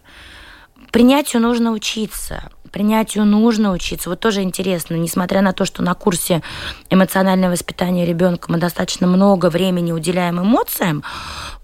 Принятию 0.93 1.43
нужно 1.43 1.73
учиться 1.73 2.51
принятию 2.79 3.25
нужно 3.25 3.73
учиться. 3.73 4.09
Вот 4.09 4.21
тоже 4.21 4.43
интересно, 4.43 4.95
несмотря 4.95 5.43
на 5.43 5.53
то, 5.53 5.65
что 5.65 5.83
на 5.83 5.95
курсе 5.95 6.43
эмоционального 6.91 7.51
воспитания 7.51 8.07
ребенка 8.07 8.53
мы 8.53 8.59
достаточно 8.59 9.09
много 9.09 9.51
времени 9.51 9.91
уделяем 9.91 10.41
эмоциям, 10.41 11.03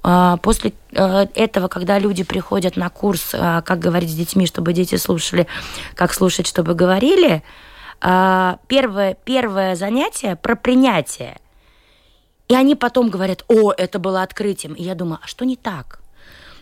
а, 0.03 0.39
после 0.39 0.73
э, 0.91 1.27
этого, 1.37 1.69
когда 1.69 2.01
люди 2.01 2.25
приходят 2.25 2.77
на 2.77 2.91
курс, 2.91 3.31
а, 3.33 3.63
как 3.63 3.79
говорить 3.79 4.11
с 4.11 4.15
детьми, 4.15 4.45
чтобы 4.45 4.73
дети 4.73 4.97
слушали, 4.97 5.47
как 5.95 6.13
слушать, 6.13 6.49
чтобы 6.49 6.75
говорили, 6.75 7.45
а, 8.01 8.59
первое, 8.67 9.17
первое 9.25 9.77
занятие 9.77 10.35
про 10.35 10.57
принятие. 10.57 11.37
И 12.49 12.57
они 12.57 12.75
потом 12.75 13.09
говорят, 13.09 13.45
о, 13.47 13.71
это 13.71 14.01
было 14.01 14.25
открытием. 14.25 14.75
И 14.75 14.83
я 14.83 14.97
думаю, 14.97 15.21
а 15.23 15.29
что 15.29 15.45
не 15.45 15.55
так? 15.55 16.01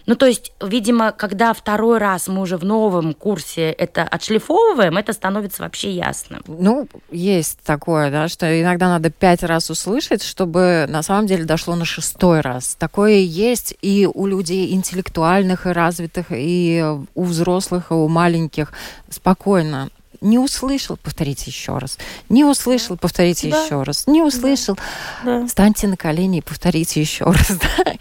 Ну, 0.07 0.17
то 0.17 0.27
есть, 0.27 0.53
видимо, 0.61 1.13
когда 1.13 1.53
второй 1.53 1.99
раз 1.99 2.29
мы 2.29 2.43
уже 2.43 2.57
в 2.57 2.65
новом 2.65 3.15
курсе 3.15 3.71
это 3.71 4.03
отшлифовываем, 4.03 4.97
это 4.97 5.13
становится 5.13 5.63
вообще 5.63 5.93
ясным. 5.93 6.43
Ну, 6.47 6.89
есть 7.11 7.59
такое, 7.65 8.11
да, 8.11 8.29
что 8.29 8.61
иногда 8.61 8.89
надо 8.89 9.11
пять 9.11 9.43
раз 9.43 9.71
услышать, 9.71 10.23
чтобы 10.23 10.87
на 10.89 11.03
самом 11.03 11.27
деле 11.27 11.45
дошло 11.45 11.75
на 11.77 11.85
шестой 11.85 12.41
раз. 12.41 12.75
Такое 12.79 13.19
есть 13.19 13.75
и 13.81 14.09
у 14.13 14.27
людей 14.27 14.73
интеллектуальных 14.73 15.67
и 15.67 15.71
развитых, 15.71 16.27
и 16.31 16.85
у 17.15 17.23
взрослых, 17.25 17.91
и 17.91 17.95
у 17.95 18.09
маленьких. 18.09 18.73
Спокойно 19.09 19.91
не 20.23 20.39
услышал, 20.39 20.97
повторите 20.97 21.51
еще 21.51 21.77
раз. 21.79 21.99
Не 22.29 22.45
услышал, 22.45 22.97
повторите 22.97 23.51
да. 23.51 23.65
еще 23.65 23.83
раз. 23.83 24.07
Не 24.07 24.23
услышал, 24.23 24.79
да. 25.25 25.47
станьте 25.49 25.89
на 25.89 25.97
колени 25.97 26.39
и 26.39 26.43
повторите 26.43 27.01
еще 27.01 27.25
раз. 27.25 27.53
Да? 27.63 27.93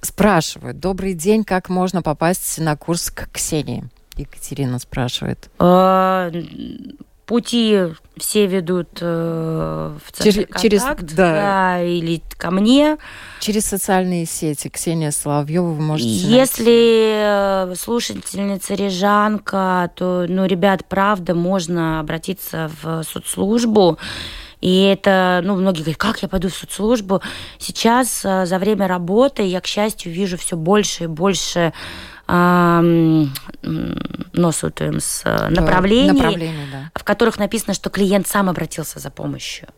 Спрашивают, 0.00 0.78
добрый 0.78 1.14
день, 1.14 1.44
как 1.44 1.68
можно 1.68 2.00
попасть 2.00 2.58
на 2.58 2.76
курс 2.76 3.10
к 3.10 3.28
Ксении? 3.32 3.84
Екатерина 4.16 4.78
спрашивает. 4.78 5.50
Пути 7.26 7.76
все 8.16 8.46
ведут 8.46 8.98
э, 9.00 9.96
в 10.04 10.12
центр 10.12 10.32
через, 10.32 10.62
через 10.62 10.82
да. 10.82 11.02
да, 11.14 11.82
или 11.82 12.22
ко 12.38 12.52
мне. 12.52 12.98
Через 13.40 13.66
социальные 13.66 14.26
сети. 14.26 14.68
Ксения 14.68 15.10
Соловьева 15.10 15.72
вы 15.72 15.82
можете 15.82 16.08
Если 16.08 16.62
найти. 16.62 17.72
Э, 17.72 17.74
слушательница 17.76 18.74
Рижанка, 18.74 19.90
то, 19.96 20.26
ну, 20.28 20.46
ребят, 20.46 20.84
правда, 20.88 21.34
можно 21.34 21.98
обратиться 21.98 22.70
в 22.80 23.02
соцслужбу. 23.02 23.98
И 24.60 24.82
это, 24.82 25.40
ну, 25.44 25.56
многие 25.56 25.80
говорят, 25.80 25.98
как 25.98 26.22
я 26.22 26.28
пойду 26.28 26.48
в 26.48 26.54
соцслужбу? 26.54 27.22
Сейчас 27.58 28.24
э, 28.24 28.46
за 28.46 28.58
время 28.58 28.88
работы 28.88 29.42
я, 29.42 29.60
к 29.60 29.66
счастью, 29.66 30.12
вижу 30.12 30.38
все 30.38 30.56
больше 30.56 31.04
и 31.04 31.08
больше 31.08 31.72
носутым 34.32 35.00
с 35.00 35.22
направлений, 35.50 36.12
направлений 36.12 36.66
да. 36.72 36.90
в 36.94 37.04
которых 37.04 37.38
написано, 37.38 37.72
что 37.74 37.88
клиент 37.88 38.26
сам 38.26 38.48
обратился 38.48 38.98
за 38.98 39.10
помощью. 39.10 39.68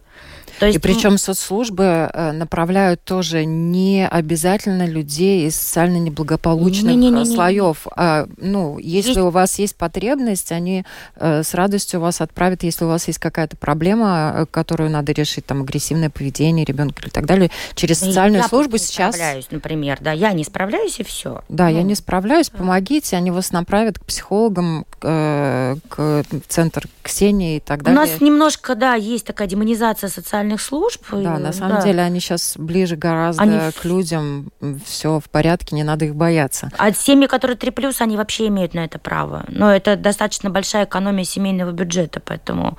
То 0.59 0.67
есть... 0.67 0.79
И 0.79 0.81
причем 0.81 1.19
соцслужбы 1.19 2.11
э, 2.13 2.33
направляют 2.33 3.03
тоже 3.03 3.45
не 3.45 4.07
обязательно 4.07 4.87
людей 4.87 5.47
из 5.47 5.57
социально 5.57 5.99
неблагополучных 5.99 6.95
не, 6.95 7.11
не, 7.11 7.11
не, 7.11 7.25
слоев. 7.25 7.87
А, 7.95 8.27
ну, 8.37 8.79
если 8.79 9.11
есть... 9.11 9.21
у 9.21 9.31
вас 9.31 9.59
есть 9.59 9.77
потребность, 9.77 10.53
они 10.53 10.85
э, 11.17 11.43
с 11.43 11.55
радостью 11.55 12.01
вас 12.01 12.21
отправят, 12.21 12.63
если 12.63 12.85
у 12.85 12.89
вас 12.89 13.07
есть 13.07 13.19
какая-то 13.19 13.57
проблема, 13.57 14.33
э, 14.35 14.47
которую 14.51 14.91
надо 14.91 15.13
решить, 15.13 15.47
там, 15.47 15.63
агрессивное 15.63 16.11
поведение 16.11 16.65
ребенка 16.65 17.03
или 17.03 17.11
так 17.11 17.27
далее, 17.27 17.51
через 17.75 18.01
социальную 18.01 18.43
я 18.43 18.49
службу 18.49 18.79
сейчас... 18.79 19.17
Я 19.17 19.23
справляюсь, 19.23 19.47
например, 19.51 19.99
да, 20.01 20.13
я 20.13 20.33
не 20.33 20.45
справляюсь 20.45 20.99
и 20.99 21.05
все. 21.05 21.43
Да, 21.49 21.69
ну. 21.69 21.77
я 21.77 21.83
не 21.83 21.95
справляюсь, 21.95 22.51
помогите, 22.51 23.17
они 23.17 23.31
вас 23.31 23.53
направят 23.53 23.99
к 23.99 24.05
психологам, 24.05 24.85
к, 24.99 25.77
к 25.89 26.25
центр 26.49 26.89
Ксении 27.09 27.57
и 27.57 27.61
так 27.61 27.83
далее. 27.83 27.99
У 27.99 28.05
нас 28.05 28.21
немножко, 28.21 28.75
да, 28.75 28.95
есть 28.95 29.27
такая 29.27 29.49
демонизация 29.49 30.09
социальных 30.09 30.61
служб. 30.61 31.03
Да, 31.11 31.39
на 31.39 31.53
самом 31.53 31.77
да. 31.77 31.83
деле 31.83 32.03
они 32.03 32.21
сейчас 32.21 32.55
ближе 32.57 32.97
гораздо 32.97 33.43
они... 33.43 33.59
к 33.73 33.85
людям, 33.85 34.51
все 34.85 35.19
в 35.19 35.31
порядке, 35.31 35.75
не 35.75 35.85
надо 35.85 36.05
их 36.05 36.15
бояться. 36.15 36.71
А 36.77 36.93
семьи, 36.93 37.27
которые 37.27 37.57
3 37.57 37.71
плюс, 37.71 38.01
они 38.01 38.17
вообще 38.17 38.49
имеют 38.49 38.75
на 38.75 38.85
это 38.85 38.99
право. 38.99 39.45
Но 39.49 39.75
это 39.75 39.97
достаточно 39.97 40.51
большая 40.51 40.85
экономия 40.85 41.25
семейного 41.25 41.73
бюджета, 41.73 42.21
поэтому 42.25 42.79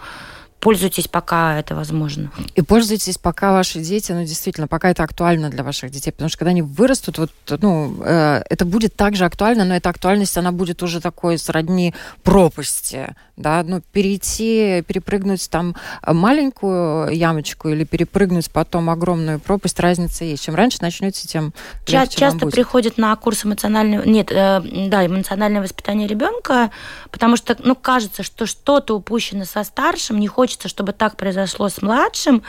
пользуйтесь, 0.60 1.08
пока 1.08 1.58
это 1.58 1.76
возможно. 1.76 2.32
И 2.56 2.62
пользуйтесь, 2.62 3.18
пока 3.18 3.52
ваши 3.54 3.80
дети, 3.80 4.12
ну, 4.12 4.24
действительно, 4.26 4.68
пока 4.68 4.90
это 4.90 5.04
актуально 5.04 5.50
для 5.50 5.64
ваших 5.64 5.90
детей, 5.92 6.12
потому 6.12 6.30
что 6.30 6.38
когда 6.38 6.52
они 6.52 6.62
вырастут, 6.62 7.18
вот, 7.18 7.32
ну, 7.62 7.98
э, 8.04 8.44
это 8.50 8.66
будет 8.66 8.96
также 8.96 9.26
актуально, 9.26 9.66
но 9.66 9.76
эта 9.76 9.90
актуальность, 9.90 10.38
она 10.38 10.52
будет 10.52 10.84
уже 10.84 11.00
такой 11.00 11.38
сродни 11.38 11.94
пропасти, 12.24 13.16
да, 13.38 13.64
ну, 13.66 13.82
перейти, 13.94 14.84
перепрыгнуть 14.86 15.50
там 15.50 15.76
маленькую 16.06 17.16
ямочку 17.16 17.70
или 17.70 17.86
перепрыгнуть 17.86 18.52
потом 18.52 18.90
огромную 18.90 19.40
пропасть, 19.40 19.80
разница 19.80 20.26
есть. 20.26 20.44
Чем 20.44 20.56
раньше 20.56 20.80
начнете, 20.82 21.28
тем 21.28 21.54
Ча- 21.86 22.02
легче 22.02 22.18
Часто 22.18 22.40
будет. 22.40 22.54
приходят 22.54 22.98
на 22.98 23.16
курс 23.16 23.46
эмоционального, 23.46 24.04
нет, 24.04 24.30
э, 24.32 24.62
да, 24.90 25.06
эмоциональное 25.06 25.62
воспитание 25.62 26.08
ребенка, 26.08 26.70
потому 27.12 27.38
что, 27.38 27.56
ну, 27.64 27.76
кажется, 27.76 28.24
что 28.24 28.46
что-то 28.46 28.96
упущено 28.98 29.46
со 29.46 29.64
старшим, 29.64 30.20
не 30.20 30.28
хочется 30.28 30.49
хочется, 30.50 30.68
чтобы 30.68 30.94
так 30.94 31.16
произошло 31.16 31.70
с 31.70 31.82
младшим. 31.82 32.42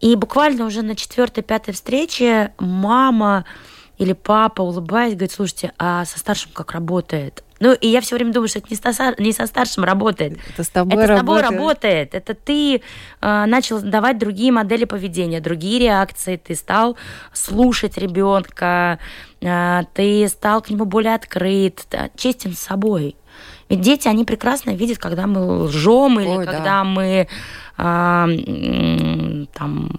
И 0.00 0.16
буквально 0.16 0.64
уже 0.64 0.82
на 0.82 0.94
четвертой-пятой 0.96 1.74
встрече 1.74 2.52
мама 2.58 3.44
или 3.98 4.14
папа, 4.14 4.62
улыбаясь, 4.62 5.12
говорит, 5.12 5.32
слушайте, 5.32 5.72
а 5.78 6.04
со 6.04 6.18
старшим 6.18 6.50
как 6.52 6.72
работает? 6.72 7.42
Ну, 7.60 7.72
и 7.72 7.88
я 7.88 8.00
все 8.00 8.16
время 8.16 8.32
думаю, 8.32 8.48
что 8.48 8.58
это 8.58 8.68
не 8.70 8.76
со, 8.76 9.14
не 9.18 9.32
со 9.32 9.46
старшим 9.46 9.84
работает. 9.84 10.38
Это 10.52 10.62
с 10.62 10.68
тобой, 10.68 11.02
это 11.02 11.14
работает. 11.14 11.18
с 11.18 11.20
тобой 11.20 11.58
работает. 11.58 12.14
Это 12.14 12.34
ты 12.34 12.76
э, 12.76 13.44
начал 13.46 13.80
давать 13.80 14.18
другие 14.18 14.52
модели 14.52 14.84
поведения, 14.84 15.40
другие 15.40 15.78
реакции. 15.78 16.36
Ты 16.36 16.54
стал 16.54 16.96
слушать 17.32 17.96
ребенка, 17.96 18.98
э, 19.40 19.82
ты 19.94 20.28
стал 20.28 20.60
к 20.60 20.70
нему 20.70 20.84
более 20.84 21.14
открыт, 21.14 21.86
честен 22.16 22.54
с 22.54 22.60
собой. 22.60 23.16
Ведь 23.68 23.80
дети, 23.80 24.08
они 24.08 24.24
прекрасно 24.24 24.70
видят, 24.70 24.98
когда 24.98 25.26
мы 25.26 25.64
лжем 25.64 26.20
или 26.20 26.28
Ой, 26.28 26.44
когда 26.44 26.62
да. 26.62 26.84
мы 26.84 27.28
а, 27.76 28.28
там 29.54 29.90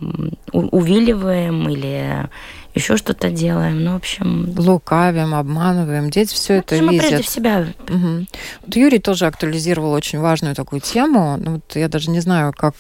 увиливаем 0.52 1.70
или 1.70 2.30
еще 2.74 2.96
что-то 2.96 3.30
делаем. 3.30 3.84
Ну, 3.84 3.94
в 3.94 3.96
общем... 3.98 4.54
Лукавим, 4.58 5.34
обманываем. 5.34 6.10
Дети 6.10 6.34
все 6.34 6.54
ну, 6.54 6.60
это 6.60 6.76
видят. 6.78 7.08
прежде 7.08 7.28
себя. 7.28 7.68
Угу. 7.90 8.26
Вот 8.66 8.76
Юрий 8.76 9.00
тоже 9.00 9.26
актуализировал 9.26 9.92
очень 9.92 10.20
важную 10.20 10.56
такую 10.56 10.82
тему. 10.82 11.38
Ну, 11.38 11.54
вот 11.56 11.76
я 11.76 11.90
даже 11.90 12.10
не 12.10 12.20
знаю, 12.20 12.54
как 12.56 12.76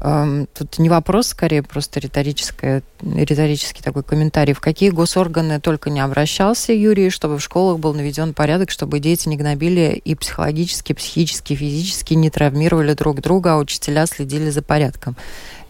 Тут 0.00 0.78
не 0.78 0.88
вопрос, 0.88 1.28
скорее 1.28 1.64
просто 1.64 1.98
риторическое, 1.98 2.82
риторический 3.02 3.82
такой 3.82 4.04
комментарий. 4.04 4.54
В 4.54 4.60
какие 4.60 4.90
госорганы 4.90 5.60
только 5.60 5.90
не 5.90 5.98
обращался 5.98 6.72
Юрий, 6.72 7.10
чтобы 7.10 7.38
в 7.38 7.42
школах 7.42 7.80
был 7.80 7.94
наведен 7.94 8.32
порядок, 8.32 8.70
чтобы 8.70 9.00
дети 9.00 9.28
не 9.28 9.36
гнобили 9.36 10.00
и 10.04 10.14
психологически, 10.14 10.92
психически, 10.92 11.54
физически 11.54 12.14
не 12.14 12.30
травмировали 12.30 12.92
друг 12.92 13.20
друга, 13.20 13.54
а 13.54 13.58
учителя 13.58 14.06
следили 14.06 14.50
за 14.50 14.62
порядком 14.62 15.16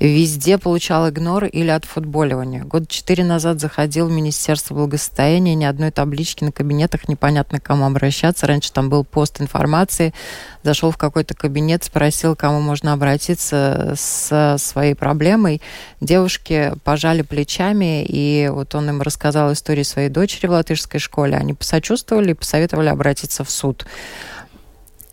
везде 0.07 0.59
получал 0.59 1.09
игнор 1.09 1.45
или 1.45 1.71
отфутболивание. 1.71 2.63
Год 2.63 2.89
четыре 2.89 3.25
назад 3.25 3.61
заходил 3.61 4.09
в 4.09 4.13
Министерство 4.13 4.75
благосостояния, 4.75 5.55
ни 5.55 5.65
одной 5.65 5.91
таблички 5.91 6.45
на 6.45 6.53
кабинетах, 6.53 7.09
непонятно 7.09 7.59
к 7.59 7.65
кому 7.65 7.85
обращаться. 7.85 8.47
Раньше 8.47 8.73
там 8.73 8.89
был 8.89 9.05
пост 9.05 9.41
информации, 9.41 10.15
зашел 10.63 10.91
в 10.91 10.97
какой-то 10.97 11.35
кабинет, 11.35 11.85
спросил, 11.85 12.37
кому 12.37 12.61
можно 12.61 12.93
обратиться 12.93 13.95
с 13.97 14.57
своей 14.59 14.95
проблемой. 14.95 15.61
Девушки 16.01 16.73
пожали 16.85 17.23
плечами, 17.23 18.05
и 18.05 18.49
вот 18.53 18.75
он 18.75 18.89
им 18.89 19.03
рассказал 19.03 19.53
историю 19.53 19.85
своей 19.85 20.09
дочери 20.09 20.47
в 20.47 20.53
латышской 20.53 21.01
школе. 21.01 21.37
Они 21.37 21.55
посочувствовали 21.55 22.31
и 22.31 22.35
посоветовали 22.35 22.89
обратиться 22.89 23.43
в 23.43 23.51
суд. 23.51 23.87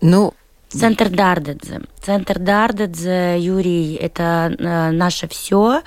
Ну, 0.02 0.34
Центр 0.70 1.10
Дардедзе. 1.10 1.82
Центр 2.02 2.40
Дардедзе, 2.40 3.38
Юрий, 3.40 3.96
это 3.96 4.56
э, 4.58 4.92
наше 4.92 5.28
все. 5.28 5.82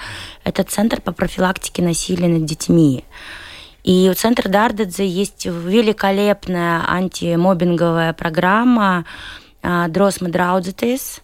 Это 0.44 0.62
центр 0.62 1.00
по 1.00 1.12
профилактике 1.12 1.82
насилия 1.82 2.28
над 2.28 2.44
детьми. 2.44 3.04
И 3.84 4.08
у 4.10 4.14
Центра 4.14 4.48
Дардедзе 4.48 5.06
есть 5.06 5.46
великолепная 5.46 6.82
антимобинговая 6.86 8.12
программа 8.12 9.04
«Дросмы 9.62 10.28
Драудзетес». 10.28 11.20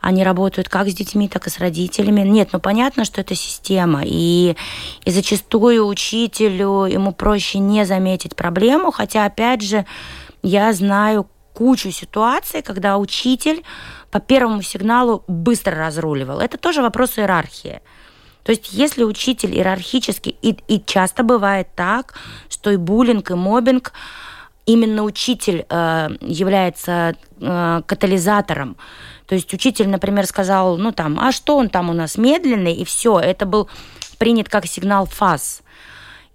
Они 0.00 0.22
работают 0.22 0.68
как 0.68 0.88
с 0.88 0.94
детьми, 0.94 1.28
так 1.28 1.46
и 1.48 1.50
с 1.50 1.58
родителями. 1.58 2.20
Нет, 2.20 2.50
ну 2.52 2.60
понятно, 2.60 3.04
что 3.04 3.20
это 3.20 3.34
система. 3.34 4.02
И, 4.04 4.56
и 5.04 5.10
зачастую 5.10 5.86
учителю 5.86 6.84
ему 6.84 7.12
проще 7.12 7.58
не 7.58 7.84
заметить 7.84 8.36
проблему, 8.36 8.92
хотя, 8.92 9.26
опять 9.26 9.62
же, 9.62 9.84
я 10.42 10.72
знаю 10.72 11.26
кучу 11.58 11.90
ситуаций, 11.90 12.62
когда 12.62 12.98
учитель 12.98 13.64
по 14.12 14.20
первому 14.20 14.62
сигналу 14.62 15.24
быстро 15.26 15.74
разруливал. 15.74 16.38
Это 16.38 16.56
тоже 16.56 16.82
вопрос 16.82 17.18
иерархии. 17.18 17.80
То 18.44 18.52
есть 18.52 18.72
если 18.72 19.02
учитель 19.02 19.50
иерархически, 19.56 20.36
и, 20.40 20.56
и 20.68 20.80
часто 20.86 21.24
бывает 21.24 21.66
так, 21.74 22.14
что 22.48 22.70
и 22.70 22.76
буллинг, 22.76 23.32
и 23.32 23.34
мобинг, 23.34 23.92
именно 24.66 25.02
учитель 25.02 25.66
э, 25.68 26.08
является 26.20 27.16
э, 27.40 27.82
катализатором. 27.84 28.76
То 29.26 29.34
есть 29.34 29.52
учитель, 29.52 29.88
например, 29.88 30.26
сказал, 30.26 30.76
ну 30.76 30.92
там, 30.92 31.18
а 31.18 31.32
что 31.32 31.56
он 31.56 31.70
там 31.70 31.90
у 31.90 31.92
нас 31.92 32.16
медленный, 32.16 32.74
и 32.74 32.84
все, 32.84 33.18
это 33.18 33.46
был 33.46 33.68
принят 34.18 34.48
как 34.48 34.66
сигнал 34.66 35.06
фаз. 35.06 35.62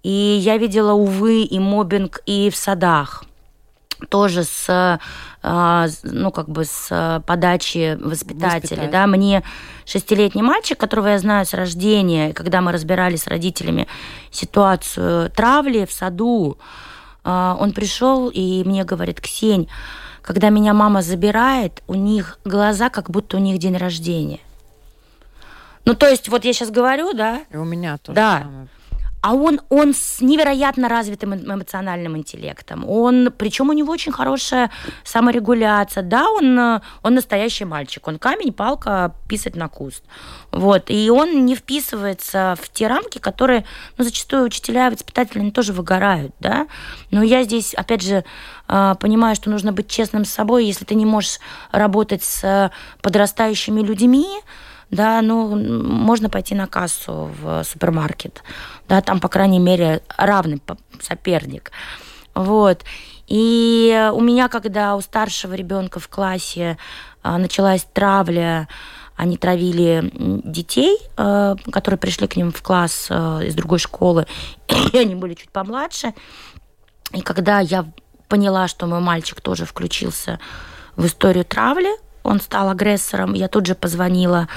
И 0.02 0.10
я 0.44 0.58
видела, 0.58 0.92
увы, 0.92 1.44
и 1.44 1.58
мобинг 1.58 2.20
и 2.26 2.50
в 2.50 2.56
садах 2.56 3.24
тоже 4.04 4.44
с, 4.44 5.00
а, 5.42 5.86
ну, 6.02 6.30
как 6.30 6.48
бы 6.48 6.64
с 6.64 7.22
подачи 7.26 7.98
воспитателя, 8.00 8.58
Воспитать. 8.58 8.90
да, 8.90 9.06
мне 9.06 9.42
шестилетний 9.84 10.42
мальчик, 10.42 10.78
которого 10.78 11.08
я 11.08 11.18
знаю 11.18 11.46
с 11.46 11.54
рождения, 11.54 12.32
когда 12.32 12.60
мы 12.60 12.72
разбирали 12.72 13.16
с 13.16 13.26
родителями 13.26 13.86
ситуацию 14.30 15.30
травли 15.30 15.84
в 15.84 15.92
саду, 15.92 16.58
а, 17.24 17.56
он 17.58 17.72
пришел 17.72 18.28
и 18.28 18.62
мне 18.64 18.84
говорит, 18.84 19.20
Ксень, 19.20 19.68
когда 20.22 20.48
меня 20.48 20.72
мама 20.72 21.02
забирает, 21.02 21.82
у 21.86 21.94
них 21.94 22.38
глаза, 22.44 22.88
как 22.88 23.10
будто 23.10 23.36
у 23.36 23.40
них 23.40 23.58
день 23.58 23.76
рождения. 23.76 24.40
Ну, 25.84 25.94
то 25.94 26.08
есть, 26.08 26.30
вот 26.30 26.46
я 26.46 26.54
сейчас 26.54 26.70
говорю, 26.70 27.12
да? 27.12 27.42
И 27.50 27.56
у 27.56 27.64
меня 27.64 27.98
тоже. 27.98 28.16
Да. 28.16 28.38
Самое 28.40 28.68
а 29.24 29.32
он, 29.32 29.62
он 29.70 29.94
с 29.94 30.20
невероятно 30.20 30.86
развитым 30.86 31.34
эмоциональным 31.34 32.14
интеллектом. 32.14 32.86
Он, 32.86 33.32
причем 33.34 33.70
у 33.70 33.72
него 33.72 33.90
очень 33.90 34.12
хорошая 34.12 34.70
саморегуляция. 35.02 36.02
Да, 36.02 36.28
он, 36.28 36.58
он 36.58 37.14
настоящий 37.14 37.64
мальчик. 37.64 38.06
Он 38.06 38.18
камень, 38.18 38.52
палка, 38.52 39.14
писать 39.26 39.56
на 39.56 39.68
куст. 39.68 40.04
Вот. 40.50 40.90
И 40.90 41.08
он 41.08 41.46
не 41.46 41.56
вписывается 41.56 42.54
в 42.60 42.68
те 42.68 42.86
рамки, 42.86 43.16
которые, 43.16 43.64
ну, 43.96 44.04
зачастую 44.04 44.44
учителя 44.44 44.88
и 44.88 44.90
воспитатели, 44.90 45.48
тоже 45.48 45.72
выгорают, 45.72 46.34
да. 46.40 46.66
Но 47.10 47.22
я 47.22 47.44
здесь, 47.44 47.72
опять 47.72 48.02
же, 48.02 48.26
а, 48.68 48.94
понимаю, 48.94 49.36
что 49.36 49.48
нужно 49.48 49.72
быть 49.72 49.88
честным 49.88 50.26
с 50.26 50.30
собой. 50.30 50.66
Если 50.66 50.84
ты 50.84 50.94
не 50.94 51.06
можешь 51.06 51.38
работать 51.72 52.22
с 52.22 52.70
подрастающими 53.00 53.80
людьми, 53.80 54.26
да, 54.90 55.22
ну, 55.22 55.56
можно 55.56 56.28
пойти 56.28 56.54
на 56.54 56.66
кассу 56.66 57.30
в 57.40 57.64
супермаркет, 57.64 58.42
да, 58.88 59.00
там, 59.00 59.20
по 59.20 59.28
крайней 59.28 59.58
мере, 59.58 60.02
равный 60.16 60.60
соперник. 61.00 61.72
Вот. 62.34 62.84
И 63.26 64.10
у 64.12 64.20
меня, 64.20 64.48
когда 64.48 64.96
у 64.96 65.00
старшего 65.00 65.54
ребенка 65.54 65.98
в 65.98 66.08
классе 66.08 66.76
а, 67.22 67.38
началась 67.38 67.86
травля, 67.92 68.68
они 69.16 69.36
травили 69.38 70.10
детей, 70.44 70.98
а, 71.16 71.56
которые 71.72 71.98
пришли 71.98 72.26
к 72.26 72.36
ним 72.36 72.52
в 72.52 72.62
класс 72.62 73.06
а, 73.10 73.40
из 73.40 73.54
другой 73.54 73.78
школы, 73.78 74.26
и 74.92 74.98
они 74.98 75.14
были 75.14 75.34
чуть 75.34 75.50
помладше. 75.50 76.12
И 77.12 77.20
когда 77.20 77.60
я 77.60 77.86
поняла, 78.28 78.68
что 78.68 78.86
мой 78.86 79.00
мальчик 79.00 79.40
тоже 79.40 79.64
включился 79.64 80.40
в 80.96 81.06
историю 81.06 81.44
травли, 81.44 81.90
он 82.24 82.40
стал 82.40 82.70
агрессором, 82.70 83.34
я 83.34 83.46
тут 83.48 83.66
же 83.66 83.74
позвонила 83.74 84.48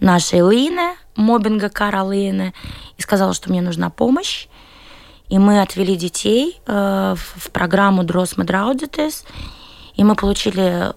нашей 0.00 0.40
Лины, 0.40 0.96
мобинга 1.16 1.70
Каролины, 1.70 2.52
и 2.98 3.02
сказала, 3.02 3.32
что 3.32 3.48
мне 3.48 3.62
нужна 3.62 3.88
помощь. 3.88 4.48
И 5.28 5.38
мы 5.38 5.62
отвели 5.62 5.96
детей 5.96 6.60
э, 6.66 7.14
в 7.16 7.50
программу 7.50 8.04
Дрос 8.04 8.36
Медраудитес, 8.36 9.24
и 9.94 10.04
мы 10.04 10.16
получили 10.16 10.92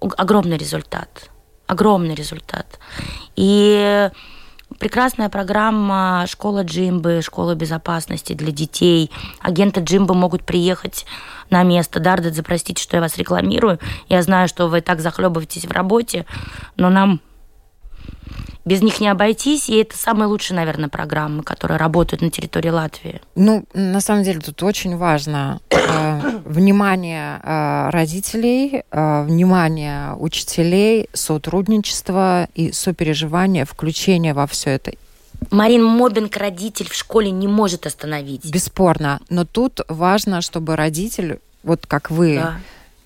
огромный 0.00 0.56
результат. 0.56 1.30
Огромный 1.66 2.14
результат. 2.14 2.78
И 3.34 4.10
прекрасная 4.78 5.28
программа 5.28 6.26
школа 6.28 6.64
Джимбы, 6.64 7.20
школа 7.22 7.54
безопасности 7.54 8.32
для 8.32 8.52
детей. 8.52 9.10
Агенты 9.40 9.80
Джимбы 9.80 10.14
могут 10.14 10.44
приехать 10.44 11.06
на 11.50 11.62
место. 11.62 12.00
Дардет, 12.00 12.34
запростите, 12.34 12.82
что 12.82 12.96
я 12.96 13.00
вас 13.00 13.16
рекламирую. 13.16 13.78
Я 14.08 14.22
знаю, 14.22 14.48
что 14.48 14.68
вы 14.68 14.80
так 14.80 15.00
захлебываетесь 15.00 15.64
в 15.64 15.70
работе, 15.70 16.26
но 16.76 16.90
нам 16.90 17.20
без 18.64 18.82
них 18.82 19.00
не 19.00 19.08
обойтись, 19.08 19.68
и 19.68 19.76
это 19.76 19.96
самые 19.96 20.26
лучшие, 20.26 20.56
наверное, 20.56 20.88
программы, 20.88 21.42
которые 21.42 21.78
работают 21.78 22.22
на 22.22 22.30
территории 22.30 22.70
Латвии. 22.70 23.20
Ну, 23.34 23.64
на 23.74 24.00
самом 24.00 24.24
деле, 24.24 24.40
тут 24.40 24.62
очень 24.62 24.96
важно 24.96 25.60
э, 25.70 26.40
внимание 26.44 27.40
э, 27.42 27.90
родителей, 27.90 28.84
э, 28.90 29.24
внимание 29.24 30.14
учителей, 30.14 31.08
сотрудничество 31.12 32.48
и 32.54 32.72
сопереживание, 32.72 33.64
включение 33.64 34.34
во 34.34 34.46
все 34.46 34.70
это. 34.70 34.92
Марин, 35.50 35.84
мобинг 35.84 36.36
родитель 36.36 36.88
в 36.88 36.94
школе 36.94 37.30
не 37.30 37.48
может 37.48 37.86
остановить. 37.86 38.50
Бесспорно. 38.50 39.20
Но 39.28 39.44
тут 39.44 39.80
важно, 39.88 40.40
чтобы 40.40 40.76
родитель, 40.76 41.38
вот 41.62 41.86
как 41.86 42.10
вы, 42.10 42.36
да 42.36 42.56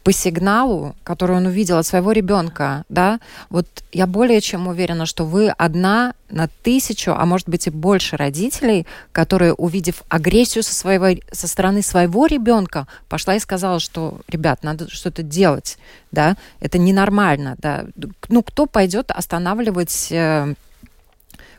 по 0.08 0.12
сигналу, 0.12 0.96
который 1.04 1.36
он 1.36 1.44
увидел 1.44 1.76
от 1.76 1.84
своего 1.84 2.12
ребенка, 2.12 2.86
да, 2.88 3.20
вот 3.50 3.66
я 3.92 4.06
более 4.06 4.40
чем 4.40 4.66
уверена, 4.66 5.04
что 5.04 5.26
вы 5.26 5.50
одна 5.50 6.14
на 6.30 6.48
тысячу, 6.62 7.12
а 7.12 7.26
может 7.26 7.46
быть 7.46 7.66
и 7.66 7.70
больше 7.70 8.16
родителей, 8.16 8.86
которые, 9.12 9.52
увидев 9.52 10.02
агрессию 10.08 10.62
со, 10.62 10.72
своего, 10.74 11.20
со 11.30 11.46
стороны 11.46 11.82
своего 11.82 12.24
ребенка, 12.24 12.86
пошла 13.10 13.34
и 13.34 13.38
сказала, 13.38 13.80
что, 13.80 14.22
ребят, 14.28 14.64
надо 14.64 14.88
что-то 14.88 15.22
делать, 15.22 15.76
да, 16.10 16.38
это 16.60 16.78
ненормально, 16.78 17.56
да. 17.58 17.84
Ну, 18.30 18.42
кто 18.42 18.64
пойдет 18.64 19.10
останавливать 19.10 20.08
э, 20.10 20.54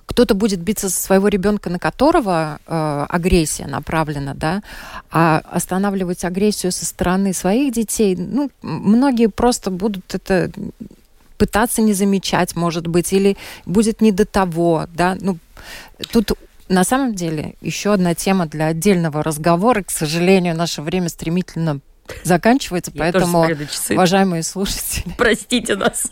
кто-то 0.09 0.33
будет 0.33 0.59
биться 0.59 0.87
за 0.89 0.95
своего 0.95 1.27
ребенка, 1.27 1.69
на 1.69 1.77
которого 1.77 2.59
э, 2.65 3.05
агрессия 3.07 3.67
направлена, 3.67 4.33
да, 4.33 4.63
а 5.11 5.39
останавливать 5.51 6.25
агрессию 6.25 6.71
со 6.71 6.83
стороны 6.83 7.31
своих 7.31 7.71
детей, 7.71 8.15
ну, 8.15 8.49
многие 8.63 9.27
просто 9.27 9.69
будут 9.69 10.15
это 10.15 10.51
пытаться 11.37 11.83
не 11.83 11.93
замечать, 11.93 12.55
может 12.55 12.87
быть, 12.87 13.13
или 13.13 13.37
будет 13.67 14.01
не 14.01 14.11
до 14.11 14.25
того, 14.25 14.87
да, 14.95 15.15
ну, 15.21 15.37
тут 16.11 16.31
на 16.69 16.83
самом 16.83 17.13
деле 17.13 17.53
еще 17.61 17.93
одна 17.93 18.15
тема 18.15 18.47
для 18.47 18.65
отдельного 18.65 19.21
разговора. 19.21 19.83
К 19.83 19.91
сожалению, 19.91 20.55
наше 20.55 20.81
время 20.81 21.09
стремительно 21.09 21.81
заканчивается, 22.23 22.91
Я 22.95 22.99
поэтому, 22.99 23.47
уважаемые 23.91 24.41
слушатели... 24.41 25.13
Простите 25.17 25.75
нас. 25.75 26.11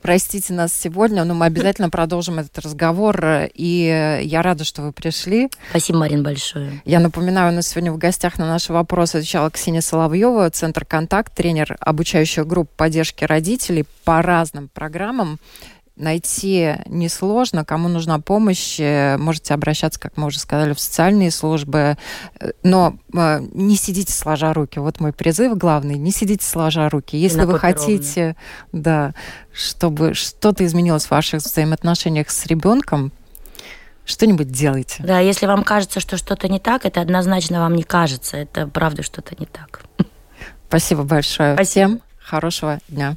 Простите 0.00 0.52
нас 0.52 0.72
сегодня, 0.72 1.24
но 1.24 1.34
мы 1.34 1.46
обязательно 1.46 1.90
продолжим 1.90 2.38
этот 2.38 2.58
разговор. 2.58 3.24
И 3.54 4.20
я 4.22 4.42
рада, 4.42 4.64
что 4.64 4.82
вы 4.82 4.92
пришли. 4.92 5.50
Спасибо, 5.70 6.00
Марин, 6.00 6.22
большое. 6.22 6.82
Я 6.84 7.00
напоминаю, 7.00 7.52
у 7.52 7.54
нас 7.56 7.68
сегодня 7.68 7.92
в 7.92 7.98
гостях 7.98 8.38
на 8.38 8.46
наши 8.46 8.72
вопросы 8.72 9.16
отвечала 9.16 9.50
Ксения 9.50 9.80
Соловьева, 9.80 10.48
Центр 10.50 10.84
«Контакт», 10.84 11.34
тренер 11.34 11.76
обучающих 11.80 12.46
групп 12.46 12.70
поддержки 12.76 13.24
родителей 13.24 13.84
по 14.04 14.22
разным 14.22 14.68
программам 14.72 15.38
найти 15.96 16.76
несложно. 16.86 17.64
Кому 17.64 17.88
нужна 17.88 18.18
помощь, 18.18 18.78
э, 18.78 19.16
можете 19.18 19.54
обращаться, 19.54 20.00
как 20.00 20.16
мы 20.16 20.26
уже 20.26 20.38
сказали, 20.38 20.72
в 20.72 20.80
социальные 20.80 21.30
службы. 21.30 21.96
Э, 22.40 22.50
но 22.62 22.96
э, 23.14 23.40
не 23.52 23.76
сидите 23.76 24.12
сложа 24.12 24.52
руки. 24.54 24.78
Вот 24.78 25.00
мой 25.00 25.12
призыв 25.12 25.56
главный. 25.56 25.96
Не 25.96 26.10
сидите 26.10 26.44
сложа 26.44 26.88
руки. 26.88 27.16
Если 27.16 27.44
вы 27.44 27.58
хотите, 27.58 28.36
да, 28.72 29.14
чтобы 29.52 30.14
что-то 30.14 30.64
изменилось 30.64 31.06
в 31.06 31.10
ваших 31.10 31.42
взаимоотношениях 31.42 32.30
с 32.30 32.46
ребенком, 32.46 33.12
что-нибудь 34.04 34.50
делайте. 34.50 35.02
Да, 35.02 35.20
если 35.20 35.46
вам 35.46 35.62
кажется, 35.62 36.00
что 36.00 36.16
что-то 36.16 36.48
не 36.48 36.58
так, 36.58 36.84
это 36.84 37.00
однозначно 37.00 37.60
вам 37.60 37.76
не 37.76 37.84
кажется. 37.84 38.36
Это 38.36 38.66
правда 38.66 39.02
что-то 39.02 39.36
не 39.38 39.46
так. 39.46 39.84
Спасибо 40.68 41.02
большое. 41.02 41.54
Спасибо. 41.54 41.86
Всем 41.86 42.00
хорошего 42.18 42.78
дня. 42.88 43.16